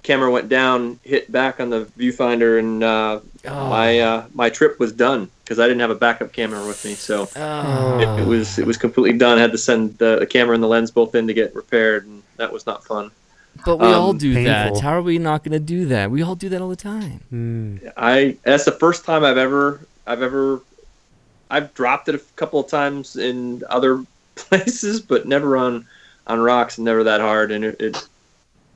[0.03, 3.68] camera went down, hit back on the viewfinder, and uh, Oh.
[3.70, 6.93] my uh, my trip was done because I didn't have a backup camera with me.
[6.93, 7.99] So Oh.
[7.99, 9.38] it, it was it was completely done.
[9.38, 12.05] I had to send the, the camera and the lens both in to get repaired,
[12.05, 13.11] and that was not fun.
[13.66, 14.64] But we Um, all do that.
[14.72, 14.82] painful.
[14.82, 16.09] How are we not going to do that?
[16.09, 17.20] We all do that all the time.
[17.34, 17.91] Mm.
[17.97, 20.61] I that's the first time I've ever I've ever
[21.54, 24.04] I've dropped it a couple of times in other
[24.36, 25.86] places, but never on
[26.26, 28.08] on rocks, and never that hard, and it it,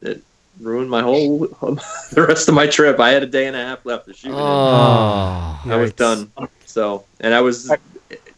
[0.02, 0.22] it
[0.62, 1.40] ruined my whole
[2.12, 3.00] the rest of my trip.
[3.00, 4.30] I had a day and a half left to shoot.
[4.30, 5.60] and Oh.
[5.66, 6.32] I was done.
[6.66, 7.72] So, and I was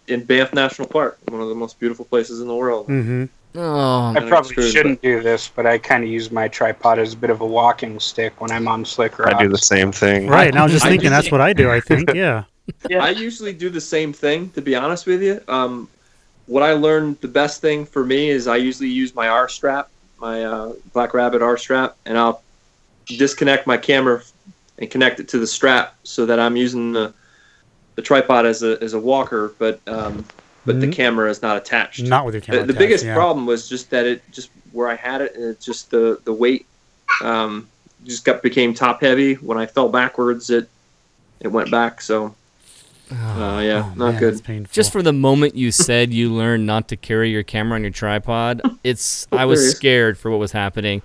[0.08, 2.86] in Banff National Park, one of the most beautiful places in the world.
[2.88, 3.26] hmm
[3.56, 4.14] Oh.
[4.16, 7.18] I probably screwed, shouldn't do this, but I kind of use my tripod as a
[7.18, 9.34] bit of a walking stick when I'm on slick rocks.
[9.34, 10.28] I do the same thing.
[10.28, 10.50] Right.
[10.50, 12.14] And I was just thinking that's what I do, I think.
[12.14, 12.44] Yeah.
[12.90, 13.04] Yeah.
[13.04, 15.42] I usually do the same thing, to be honest with you.
[15.48, 15.90] Um,
[16.46, 19.90] what I learned the best thing for me is I usually use my R strap,
[20.18, 22.42] my uh, BlackRapid R strap, and I'll
[23.06, 24.22] disconnect my camera
[24.80, 27.14] and connect it to the strap so that I'm using the
[27.96, 30.26] the tripod as a as a walker, but um,
[30.66, 30.94] but the Mhm.
[30.94, 32.06] camera is not attached.
[32.06, 32.60] Not with your the, camera.
[32.62, 33.14] the attached, biggest yeah.
[33.16, 36.66] problem was just that it just where I had it, it just the the weight
[37.24, 37.70] um,
[38.04, 39.36] just got became top heavy.
[39.36, 40.70] When I fell backwards, it
[41.42, 42.02] it went back.
[42.02, 42.36] So
[43.12, 44.34] uh, yeah, Oh, not man, good.
[44.34, 44.72] that's painful.
[44.74, 47.92] Just for the moment you said you learned not to carry your camera on your
[47.92, 51.02] tripod, it's I was scared for what was happening.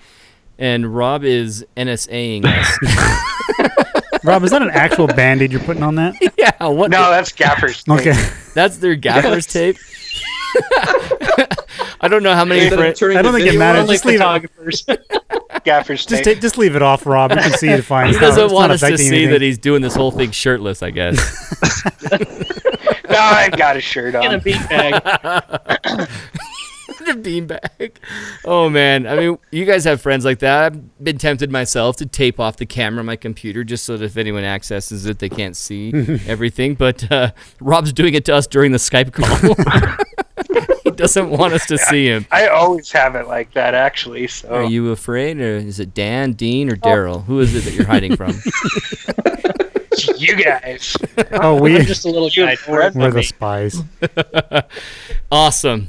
[0.59, 4.20] And Rob is NSAing us.
[4.24, 6.14] Rob, is that an actual band-aid you're putting on that?
[6.38, 8.00] yeah, what No, that's gaffer's tape.
[8.00, 8.28] Okay.
[8.55, 9.76] that's their gaffer's tape.
[12.01, 13.78] I don't know how many Instead of friends I don't the think it matters.
[13.78, 14.18] on, Only Just leave it.
[14.18, 14.84] photographers.
[15.64, 16.40] Gaffer's Just tape.
[16.40, 17.30] just leave it off, Rob.
[17.30, 18.07] You can see it fine.
[18.09, 19.30] he It's doesn't want us to see anything.
[19.30, 21.16] that he's doing this whole thing shirtless, I guess.
[23.09, 24.24] no, I've got a shirt on.
[24.24, 24.40] in a on.
[24.40, 26.09] beanbag.
[27.07, 27.97] the beanbag.
[28.45, 30.72] Oh man, I mean, you guys have friends like that.
[30.72, 34.05] I've been tempted myself to tape off the camera on my computer just so that
[34.05, 35.92] if anyone accesses it, they can't see
[36.26, 36.74] everything.
[36.74, 39.55] But uh, Rob's doing it to us during the Skype call.
[41.05, 42.26] He doesn't want us to see him.
[42.30, 44.26] I always have it like that, actually.
[44.28, 46.86] So Are you afraid, or is it Dan, Dean, or oh.
[46.86, 47.24] Daryl?
[47.24, 48.30] Who is it that you're hiding from?
[50.18, 50.96] you guys.
[51.32, 52.57] Oh, we I'm just a little You guy.
[52.57, 53.82] friend we're the spies.
[55.30, 55.88] Awesome.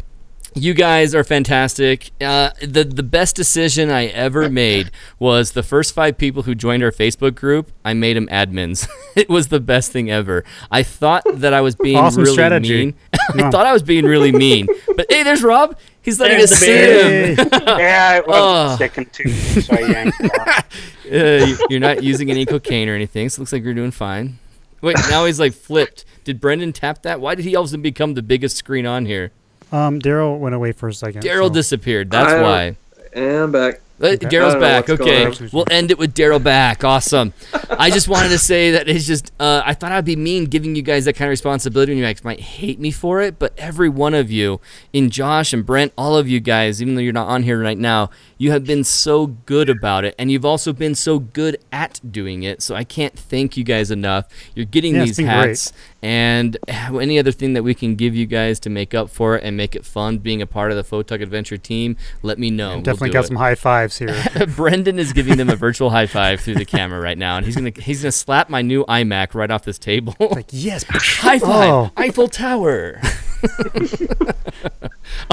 [0.58, 2.12] You guys are fantastic.
[2.22, 4.90] Uh, the the best decision I ever made
[5.20, 7.72] was the first five people who joined our Facebook group.
[7.84, 8.88] I made them admins.
[9.18, 10.46] it was the best thing ever.
[10.72, 12.86] I thought that I was being Awesome really strategy.
[12.86, 12.96] mean.
[13.14, 13.52] I Yeah.
[13.52, 14.68] thought I was being really mean.
[14.96, 15.78] But hey, there's Rob.
[16.02, 17.36] He's letting There's us the see bear.
[17.36, 17.80] him.
[17.80, 18.76] Yeah, it wasn't Oh.
[18.76, 20.66] sticking to me, so I yanked it off.
[21.12, 23.92] Uh, you- you're not using any cocaine or anything, so it looks like you're doing
[23.92, 24.38] fine.
[24.82, 26.06] Wait, now he's like flipped.
[26.24, 27.20] Did Brendan tap that?
[27.20, 29.32] Why did he all of a sudden become the biggest screen on here?
[29.72, 31.22] Um, Daryl went away for a second.
[31.24, 32.12] Daryl so- disappeared.
[32.12, 32.76] That's I- why.
[33.14, 33.82] And I'm back.
[34.02, 34.26] Uh, Okay.
[34.28, 34.90] Daryl's I don't know back.
[34.90, 36.84] Okay, we'll end it with Daryl back.
[36.84, 37.34] Awesome.
[37.70, 40.76] I just wanted to say that it's just uh, I thought I'd be mean giving
[40.76, 43.40] you guys that kind of responsibility, and you guys might hate me for it.
[43.40, 44.60] But every one of you,
[44.92, 47.78] in Josh and Brent, all of you guys, even though you're not on here right
[47.78, 52.02] now, you have been so good about it, and you've also been so good at
[52.10, 52.62] doing it.
[52.62, 54.28] So I can't thank you guys enough.
[54.56, 55.36] You're getting Yeah, these been great.
[55.50, 55.72] hats,
[56.02, 59.44] and any other thing that we can give you guys to make up for it
[59.44, 62.74] and make it fun being a part of the Photog Adventure team, let me know.
[62.74, 63.28] We'll Definitely got it.
[63.28, 64.16] some high fives here.
[64.56, 67.56] Brendan is giving them a virtual high five through the camera right now, and he's
[67.56, 70.16] gonna he's gonna slap my new iMac right off this table.
[70.20, 71.92] like yes, high five, Oh.
[71.98, 73.00] Eiffel Tower.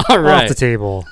[0.09, 0.43] All right.
[0.43, 1.05] off the table.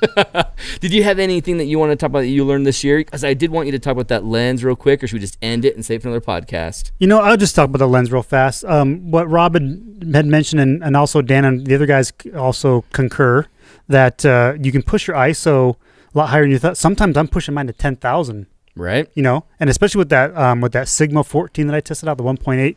[0.80, 2.98] Did you have anything that you want to talk about that you learned this year?
[3.00, 5.20] Because I did want you to talk about that lens real quick, or should we
[5.20, 6.92] just end it and save it for another podcast?
[7.00, 8.64] You know, I'll just talk about the lens real fast.
[8.66, 12.86] Um, what Rob had, had mentioned, and, and also Dan and the other guys also
[12.94, 13.48] concur
[13.88, 15.76] that uh, you can push your ISO
[16.14, 16.78] a lot higher than you thought.
[16.78, 18.48] Sometimes I'm pushing mine to ten thousand.
[18.76, 19.10] Right?
[19.16, 22.18] You know, and especially with that um, with that Sigma 14 that I tested out,
[22.18, 22.76] the 1.8.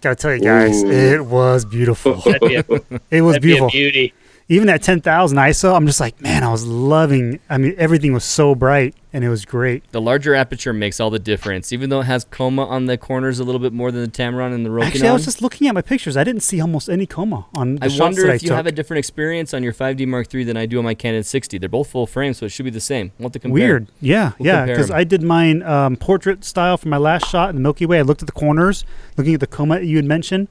[0.00, 0.90] Gotta tell you guys, Ooh.
[0.90, 2.14] it was beautiful.
[2.40, 2.64] Be a,
[3.10, 3.70] It was that'd be a beautiful.
[3.70, 4.12] beauty.
[4.48, 7.40] Even at 10,000 ISO, I'm just like, man, I was loving.
[7.50, 9.82] I mean, everything was so bright and it was great.
[9.90, 13.40] The larger aperture makes all the difference, even though it has coma on the corners
[13.40, 14.86] a little bit more than the Tamron and the Rokinon.
[14.86, 16.16] Actually, I was just looking at my pictures.
[16.16, 18.50] I didn't see almost any coma on the I wonder if I you took.
[18.56, 21.24] have a different experience on your 5D Mark III than I do on my Canon
[21.24, 21.58] 60.
[21.58, 23.10] They're both full frame, so it should be the same.
[23.18, 23.52] We'll to compare.
[23.54, 23.88] Weird.
[24.00, 24.66] Yeah, We'll yeah.
[24.66, 27.98] because I did mine um, portrait style for my last shot in the Milky Way.
[27.98, 28.84] I looked at the corners,
[29.16, 30.46] looking at the coma you had mentioned.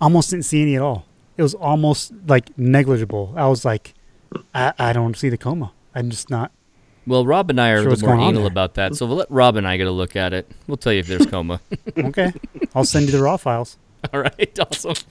[0.00, 1.06] Almost didn't see any at all.
[1.36, 3.32] It was almost like negligible.
[3.36, 3.94] I was like,
[4.54, 5.72] I, I don't see the coma.
[5.94, 6.52] I'm just not.
[7.06, 9.30] Well, Rob and I are Sure a little more anal about that, so we'll let
[9.30, 10.50] Rob and I get a look at it.
[10.66, 11.60] We'll tell you if there's coma.
[11.98, 12.32] Okay,
[12.74, 13.76] I'll send you the raw files.
[14.12, 14.94] All right, awesome.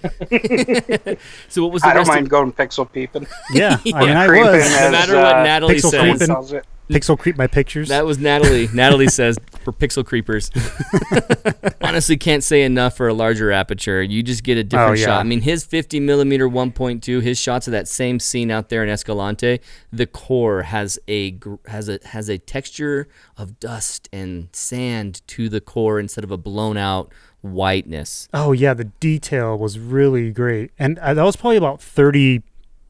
[1.50, 3.28] so what was the I don't rest of- mind going pixel peeping.
[3.52, 6.64] Yeah, I mean, I Creeping was No matter what uh, Natalie Pixel says.
[6.88, 7.02] Creeping.
[7.02, 7.14] calls it.
[7.18, 7.90] pixel creep my pictures.
[7.90, 8.68] That was Natalie.
[8.74, 10.52] Natalie says for pixel creepers.
[11.82, 14.02] Honestly, can't say enough for a larger aperture.
[14.02, 15.06] You just get a different Oh, yeah.
[15.06, 15.20] shot.
[15.20, 18.90] I mean, his 50 millimeter 1.2, his shots of that same scene out there in
[18.90, 19.60] Escalante,
[19.92, 23.08] the core has a has a has a texture
[23.38, 27.12] of dust and sand to the core instead of a blown out
[27.42, 28.28] whiteness.
[28.34, 32.42] Oh yeah, the detail was really great, and uh, that was probably about thirty,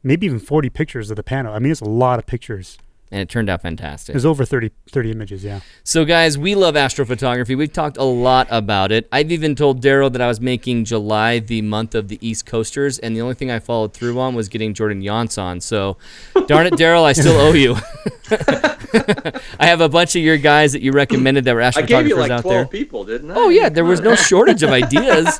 [0.03, 1.53] maybe even forty pictures of the panel.
[1.53, 2.77] I mean, it's a lot of pictures.
[3.13, 4.13] And it turned out fantastic.
[4.13, 5.43] It was over 30, 30 images.
[5.43, 5.59] Yeah.
[5.83, 7.55] So, guys, we love astrophotography.
[7.55, 9.07] We've talked a lot about it.
[9.11, 12.97] I've even told Daryl that I was making July the month of the East Coasters,
[12.97, 15.61] and the only thing I followed through on was getting Jordan Yance on.
[15.61, 15.97] So,
[16.47, 17.75] darn it, Daryl, I still owe you.
[19.59, 22.07] I have a bunch of your guys that you recommended that were I astrophotographers gave
[22.07, 22.65] you like out 12 there.
[22.65, 23.35] people, didn't I?
[23.35, 25.39] Oh yeah, there was no shortage of ideas.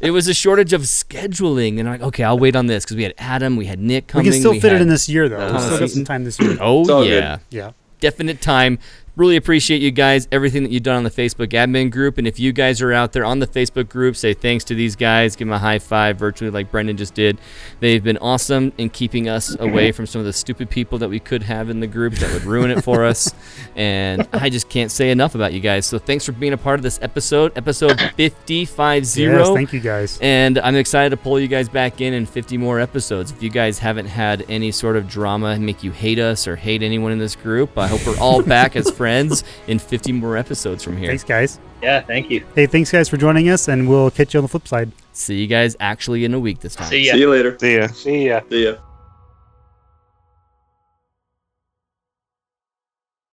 [0.00, 2.96] It was a shortage of scheduling, and I'm like, okay, I'll wait on this because
[2.96, 4.24] we had Adam, we had Nick coming.
[4.26, 5.36] we can still fit had- it in this year though.
[5.38, 6.56] Uh, we still got some time this year.
[6.60, 7.10] Oh It's all good.
[7.22, 7.72] yeah Yeah.
[8.00, 8.78] definite time.
[9.20, 12.16] Really appreciate you guys, everything that you've done on the Facebook admin group.
[12.16, 14.96] And if you guys are out there on the Facebook group, say thanks to these
[14.96, 17.36] guys, give them a high five virtually like Brendan just did.
[17.80, 21.20] They've been awesome in keeping us away from some of the stupid people that we
[21.20, 23.30] could have in the group that would ruin it for us.
[23.76, 25.84] And I just can't say enough about you guys.
[25.84, 29.20] So thanks for being a part of this episode, episode 550.
[29.20, 29.48] Yes.
[29.50, 30.18] Thank you guys.
[30.22, 33.32] And I'm excited to pull you guys back in in 50 more episodes.
[33.32, 36.82] If you guys haven't had any sort of drama make you hate us or hate
[36.82, 40.84] anyone in this group, I hope we're all back as friends in 50 more episodes
[40.84, 41.08] from here.
[41.08, 41.58] Thanks, guys.
[41.82, 42.44] Yeah, thank you.
[42.54, 44.92] Hey, thanks, guys, for joining us, and we'll catch you on the flip side.
[45.12, 46.88] See you guys actually in a week this time.
[46.88, 47.14] See ya.
[47.14, 47.58] See you later.
[47.58, 47.86] See ya.
[47.88, 48.40] See ya.
[48.48, 48.89] See ya.